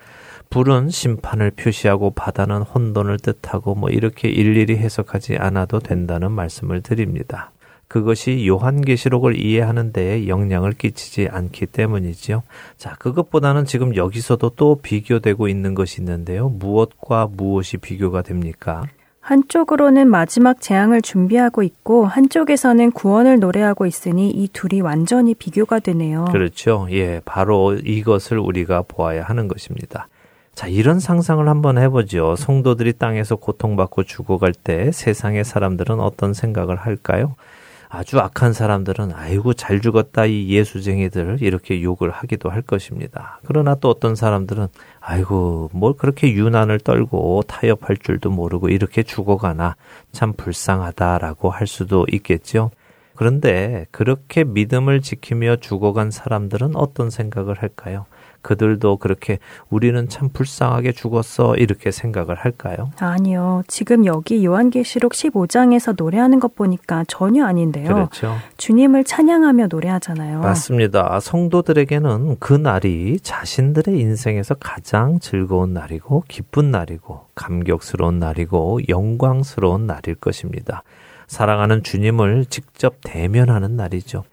[0.51, 7.51] 불은 심판을 표시하고 바다는 혼돈을 뜻하고 뭐 이렇게 일일이 해석하지 않아도 된다는 말씀을 드립니다.
[7.89, 12.43] 그것이 요한계시록을 이해하는 데에 영향을 끼치지 않기 때문이지요.
[12.77, 16.49] 자, 그것보다는 지금 여기서도 또 비교되고 있는 것이 있는데요.
[16.49, 18.85] 무엇과 무엇이 비교가 됩니까?
[19.25, 26.27] 한쪽으로는 마지막 재앙을 준비하고 있고 한쪽에서는 구원을 노래하고 있으니 이 둘이 완전히 비교가 되네요.
[26.27, 26.87] 그렇죠.
[26.91, 30.09] 예, 바로 이것을 우리가 보아야 하는 것입니다.
[30.55, 32.37] 자, 이런 상상을 한번 해보죠.
[32.37, 37.35] 성도들이 땅에서 고통받고 죽어갈 때 세상의 사람들은 어떤 생각을 할까요?
[37.89, 43.41] 아주 악한 사람들은 아이고 잘 죽었다 이 예수쟁이들 이렇게 욕을 하기도 할 것입니다.
[43.47, 44.69] 그러나 또 어떤 사람들은
[45.01, 49.77] 아이고 뭘 그렇게 유난을 떨고 타협할 줄도 모르고 이렇게 죽어가나
[50.13, 52.71] 참 불쌍하다라고 할 수도 있겠죠.
[53.15, 58.07] 그런데 그렇게 믿음을 지키며 죽어간 사람들은 어떤 생각을 할까요?
[58.45, 59.39] 그들도 그렇게
[59.71, 62.91] 우리는 참 불쌍하게 죽었어 이렇게 생각을 할까요?
[63.01, 63.63] 아니요.
[63.67, 67.89] 지금 여기 요한계시록 15장에서 노래하는 것 보니까 전혀 아닌데요.
[67.89, 68.37] 그렇죠.
[68.59, 70.41] 주님을 찬양하며 노래하잖아요.
[70.41, 71.19] 맞습니다.
[71.21, 80.83] 성도들에게는 그 날이 자신들의 인생에서 가장 즐거운 날이고 기쁜 날이고 감격스러운 날이고 영광스러운 날일 것입니다.
[81.27, 84.25] 사랑하는 주님을 직접 대면하는 날이죠.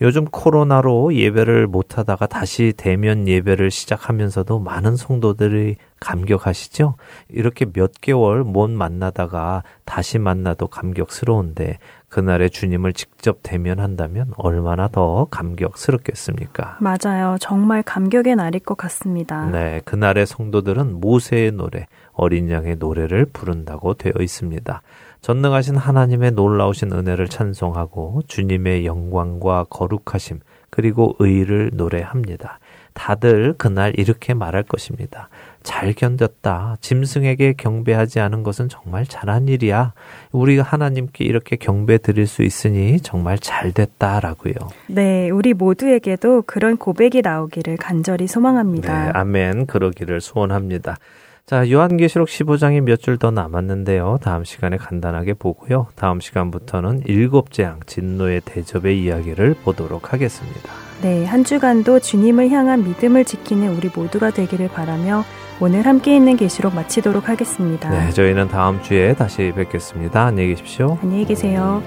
[0.00, 6.96] 요즘 코로나로 예배를 못하다가 다시 대면 예배를 시작하면서도 많은 성도들이 감격하시죠?
[7.28, 11.78] 이렇게 몇 개월 못 만나다가 다시 만나도 감격스러운데
[12.08, 16.78] 그날의 주님을 직접 대면한다면 얼마나 더 감격스럽겠습니까?
[16.80, 17.36] 맞아요.
[17.40, 19.46] 정말 감격의 날일 것 같습니다.
[19.46, 24.82] 네, 그날의 성도들은 모세의 노래, 어린 양의 노래를 부른다고 되어 있습니다.
[25.24, 32.58] 전능하신 하나님의 놀라우신 은혜를 찬송하고 주님의 영광과 거룩하심 그리고 의를 노래합니다.
[32.92, 35.30] 다들 그날 이렇게 말할 것입니다.
[35.62, 36.76] 잘 견뎠다.
[36.82, 39.94] 짐승에게 경배하지 않은 것은 정말 잘한 일이야.
[40.30, 44.52] 우리가 하나님께 이렇게 경배 드릴 수 있으니 정말 잘 됐다라고요.
[44.88, 49.04] 네, 우리 모두에게도 그런 고백이 나오기를 간절히 소망합니다.
[49.06, 49.68] 네, 아멘.
[49.68, 50.98] 그러기를 소원합니다.
[51.46, 54.18] 자, 요한계시록 15장이 몇 줄 더 남았는데요.
[54.22, 55.88] 다음 시간에 간단하게 보고요.
[55.94, 60.72] 다음 시간부터는 일곱 재앙 진노의 대접의 이야기를 보도록 하겠습니다.
[61.02, 65.22] 네, 한 주간도 주님을 향한 믿음을 지키는 우리 모두가 되기를 바라며
[65.60, 67.90] 오늘 함께 있는 계시록 마치도록 하겠습니다.
[67.90, 70.24] 네, 저희는 다음 주에 다시 뵙겠습니다.
[70.24, 70.98] 안녕히 계십시오.
[71.02, 71.82] 안녕히 계세요.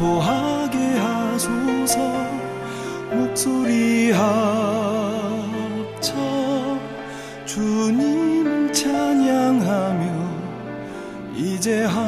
[0.00, 1.98] 선포하게 하소서.
[3.12, 4.24] 목소리 합쳐
[7.44, 10.30] 주님 찬양하며
[11.36, 11.99] 이제 하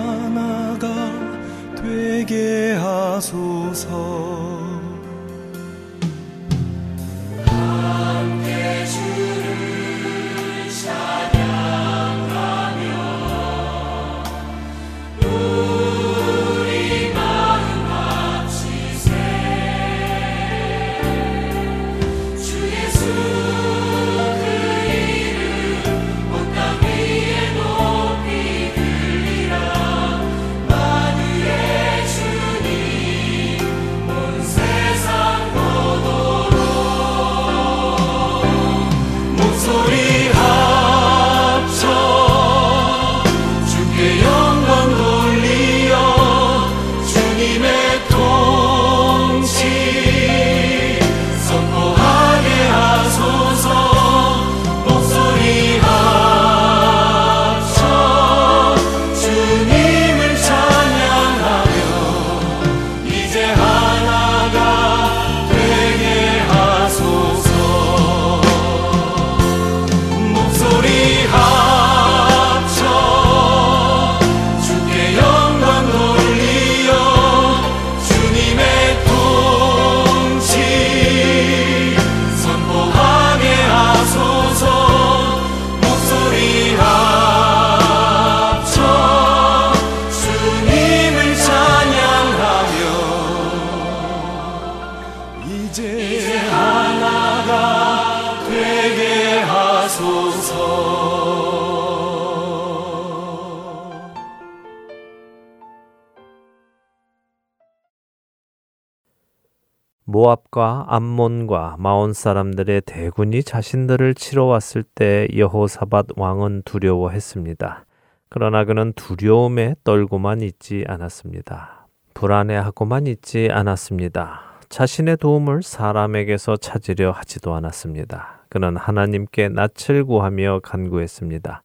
[110.12, 117.86] 모압과 암몬과 마온 사람들의 대군이 자신들을 치러 왔을 때 여호사밧 왕은 두려워했습니다.
[118.28, 121.86] 그러나 그는 두려움에 떨고만 있지 않았습니다.
[122.12, 124.58] 불안해하고만 있지 않았습니다.
[124.68, 128.44] 자신의 도움을 사람에게서 찾으려 하지도 않았습니다.
[128.50, 131.62] 그는 하나님께 낯을 구하며 간구했습니다.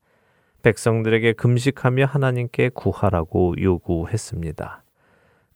[0.63, 4.83] 백성들에게 금식하며 하나님께 구하라고 요구했습니다.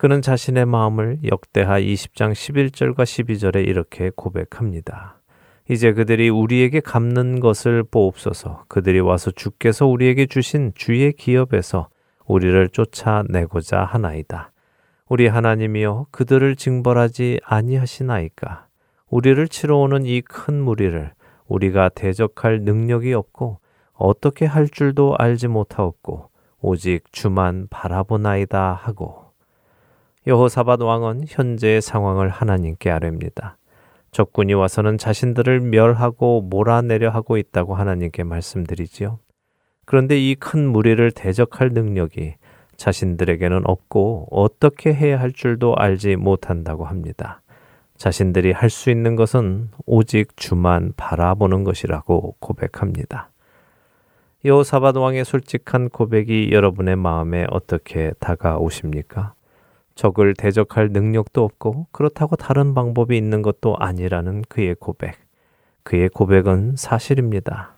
[0.01, 5.21] 그는 자신의 마음을 역대하 20장 11절과 12절에 이렇게 고백합니다.
[5.69, 11.89] 이제 그들이 우리에게 갚는 것을 보옵소서 그들이 와서 주께서 우리에게 주신 주의 기업에서
[12.25, 14.51] 우리를 쫓아내고자 하나이다.
[15.07, 18.65] 우리 하나님이여 그들을 징벌하지 아니하시나이까.
[19.07, 21.11] 우리를 치러 오는 이 큰 무리를
[21.47, 23.59] 우리가 대적할 능력이 없고
[23.93, 29.20] 어떻게 할 줄도 알지 못하옵고 오직 주만 바라보나이다 하고
[30.27, 33.57] 여호사밧 왕은 현재의 상황을 하나님께 아뢰입니다.
[34.11, 39.19] 적군이 와서는 자신들을 멸하고 몰아내려 하고 있다고 하나님께 말씀드리지요.
[39.85, 42.35] 그런데 이 큰 무리를 대적할 능력이
[42.77, 47.41] 자신들에게는 없고 어떻게 해야 할 줄도 알지 못한다고 합니다.
[47.97, 53.29] 자신들이 할 수 있는 것은 오직 주만 바라보는 것이라고 고백합니다.
[54.45, 59.33] 여호사밧 왕의 솔직한 고백이 여러분의 마음에 어떻게 다가오십니까?
[60.01, 65.13] 적을 대적할 능력도 없고 그렇다고 다른 방법이 있는 것도 아니라는 그의 고백.
[65.83, 67.75] 그의 고백은 사실입니다.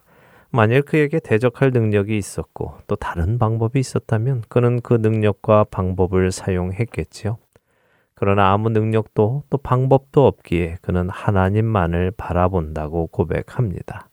[0.50, 7.40] 만일 그에게 대적할 능력이 있었고 또 다른 방법이 있었다면 그는 그 능력과 방법을 사용했겠지요.
[8.16, 14.08] 그러나 아무 능력도 또 방법도 없기에 그는 하나님만을 바라본다고 고백합니다.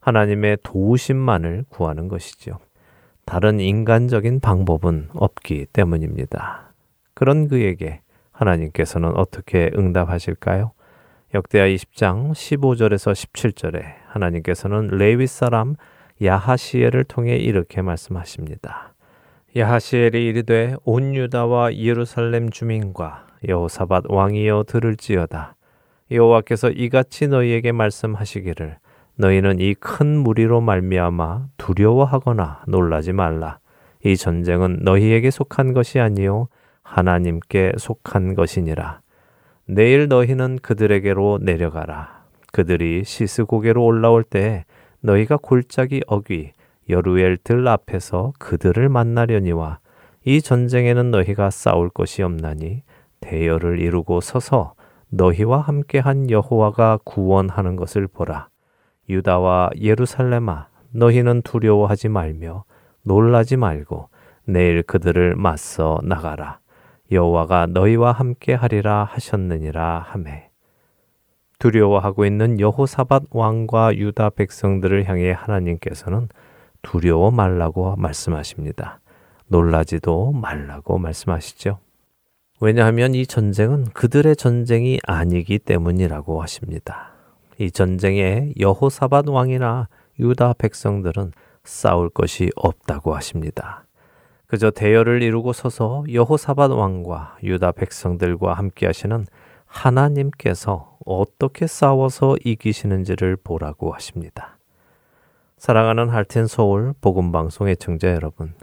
[0.00, 2.58] 하나님의 도우심만을 구하는 것이지요.
[3.24, 6.65] 다른 인간적인 방법은 없기 때문입니다.
[7.16, 10.72] 그런 그에게 하나님께서는 어떻게 응답하실까요?
[11.32, 15.76] 역대하 20장 15절에서 17절에 하나님께서는 레위 사람
[16.22, 18.92] 야하시엘을 통해 이렇게 말씀하십니다.
[19.56, 25.56] 야하시엘이 이르되 온 유다와 예루살렘 주민과 여호사밧 왕이여 들을지어다.
[26.10, 28.76] 여호와께서 이같이 너희에게 말씀하시기를
[29.16, 33.58] 너희는 이 큰 무리로 말미암아 두려워하거나 놀라지 말라.
[34.04, 36.48] 이 전쟁은 너희에게 속한 것이 아니요
[36.86, 39.00] 하나님께 속한 것이니라.
[39.66, 42.24] 내일 너희는 그들에게로 내려가라.
[42.52, 44.64] 그들이 시스고개로 올라올 때
[45.00, 46.52] 너희가 골짜기 어귀
[46.88, 49.80] 여루엘 들 앞에서 그들을 만나려니와
[50.24, 52.82] 이 전쟁에는 너희가 싸울 것이 없나니
[53.20, 54.74] 대열을 이루고 서서
[55.08, 58.48] 너희와 함께한 여호와가 구원하는 것을 보라.
[59.08, 62.64] 유다와 예루살렘아 너희는 두려워하지 말며
[63.02, 64.08] 놀라지 말고
[64.44, 66.60] 내일 그들을 맞서 나가라.
[67.10, 70.50] 여호와가 너희와 함께 하리라 하셨느니라 하매
[71.58, 76.28] 두려워하고 있는 여호사밧 왕과 유다 백성들을 향해 하나님께서는
[76.82, 79.00] 두려워 말라고 말씀하십니다.
[79.48, 81.78] 놀라지도 말라고 말씀하시죠.
[82.60, 87.12] 왜냐하면 이 전쟁은 그들의 전쟁이 아니기 때문이라고 하십니다.
[87.58, 89.88] 이 전쟁에 여호사밧 왕이나
[90.18, 91.32] 유다 백성들은
[91.64, 93.85] 싸울 것이 없다고 하십니다.
[94.46, 99.26] 그저 대열을 이루고 서서 여호사밧 왕과 유다 백성들과 함께 하시는
[99.66, 104.58] 하나님께서 어떻게 싸워서 이기시는지를 보라고 하십니다.
[105.58, 108.54] 사랑하는 할텐 서울 복음 방송 의 청자 여러분,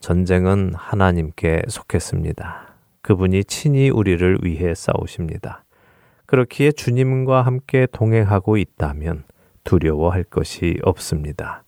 [0.00, 2.74] 전쟁은 하나님께 속했습니다.
[3.02, 5.64] 그분이 친히 우리를 위해 싸우십니다.
[6.26, 9.24] 그렇기에 주님과 함께 동행하고 있다면
[9.64, 11.64] 두려워할 것이 없습니다.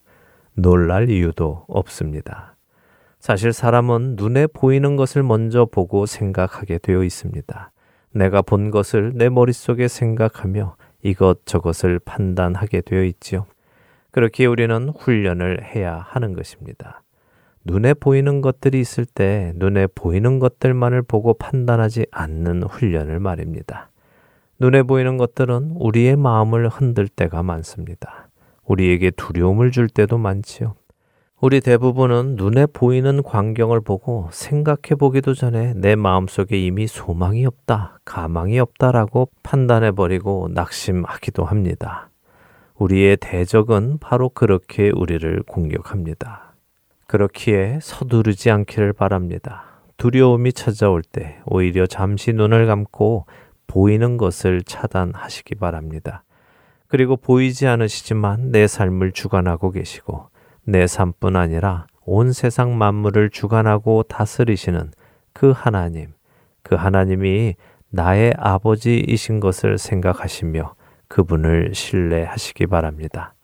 [0.55, 2.54] 놀랄 이유도 없습니다.
[3.25, 7.73] 사실 사람은 눈에 보이는 것을 먼저 보고 생각하게 되어 있습니다.
[8.13, 13.47] 내가 본 것을 내 머릿속에 생각하며 이것저것을 판단하게 되어 있지요.
[14.11, 17.03] 그렇게 우리는 훈련을 해야 하는 것입니다.
[17.65, 23.91] 눈에 보이는 것들이 있을 때 눈에 보이는 것들만을 보고 판단하지 않는 훈련을 말입니다.
[24.61, 28.29] 눈에 보이는 것들은 우리의 마음을 흔들 때가 많습니다.
[28.67, 30.75] 우리에게 두려움을 줄 때도 많지요.
[31.47, 38.59] 우리 대부분은 눈에 보이는 광경을 보고 생각해 보기도 전에 내 마음속에 이미 소망이 없다, 가망이
[38.59, 42.09] 없다라고 판단해 버리고 낙심하기도 합니다.
[42.77, 46.55] 우리의 대적은 바로 그렇게 우리를 공격합니다.
[47.09, 49.83] 그렇기에 서두르지 않기를 바랍니다.
[49.99, 53.27] 두려움이 찾아올 때 오히려 잠시 눈을 감고
[53.67, 56.25] 보이는 것을 차단하시기 바랍니다.
[56.87, 60.33] 그리고 보이지 않으시지만 내 삶을 주관하고 계시고
[60.65, 64.91] 내 삶뿐 아니라 온 세상 만물을 주관하고 다스리시는
[65.33, 66.13] 그 하나님,
[66.63, 67.55] 그 하나님이
[67.91, 70.75] 나의 아버지이신 것을 생각하시며
[71.09, 73.35] 그분을 신뢰하시기 바랍니다.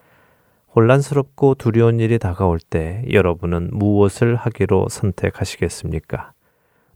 [0.75, 6.33] 혼란스럽고 두려운 일이 다가올 때 여러분은 무엇을 하기로 선택하시겠습니까?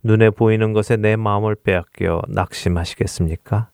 [0.02, 3.68] 눈에 보이는 것에 내 마음을 빼앗겨 낙심하시겠습니까?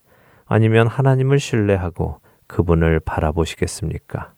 [0.46, 4.32] 아니면 하나님을 신뢰하고 그분을 바라보시겠습니까?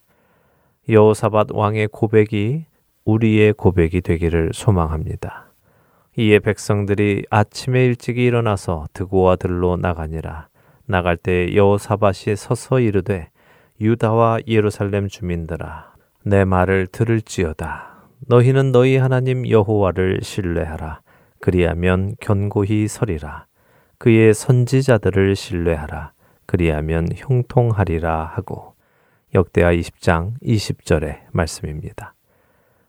[0.89, 2.65] 여호사밧 왕의 고백이
[3.05, 5.53] 우리의 고백이 되기를 소망합니다.
[6.19, 10.49] 이에 백성들이 아침에 일찍이 일어나서 드고와 들로 나가니라.
[10.87, 13.31] 나갈 때 여호사밧이 서서 이르되
[13.81, 15.93] 유다와 예루살렘 주민들아
[16.25, 18.09] 내 말을 들을지어다.
[18.27, 21.01] 너희는 너희 하나님 여호와를 신뢰하라.
[21.41, 23.47] 그리하면 견고히 서리라.
[23.99, 26.11] 그의 선지자들을 신뢰하라.
[26.47, 28.72] 그리하면 형통하리라 하고
[29.35, 32.15] 역대하 20장 20절의 말씀입니다.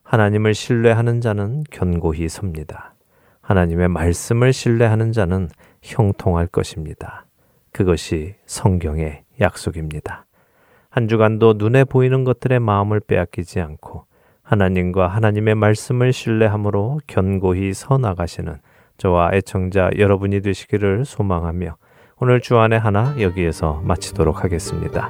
[0.03, 2.95] 하나님을 신뢰하는 자는 견고히 섭니다.
[3.41, 5.49] 하나님의 말씀을 신뢰하는 자는
[5.81, 7.25] 형통할 것입니다.
[7.71, 10.25] 그것이 성경의 약속입니다.
[10.89, 14.05] 한 주간도 눈에 보이는 것들의 마음을 빼앗기지 않고
[14.43, 18.57] 하나님과 하나님의 말씀을 신뢰함으로 견고히 서 나가시는
[18.97, 21.77] 저와 애청자 여러분이 되시기를 소망하며
[22.17, 25.09] 오늘 주안의 하나 여기에서 마치도록 하겠습니다.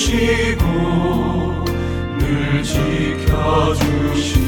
[0.00, 0.64] 주시고
[2.18, 4.40] 늘 지켜주시고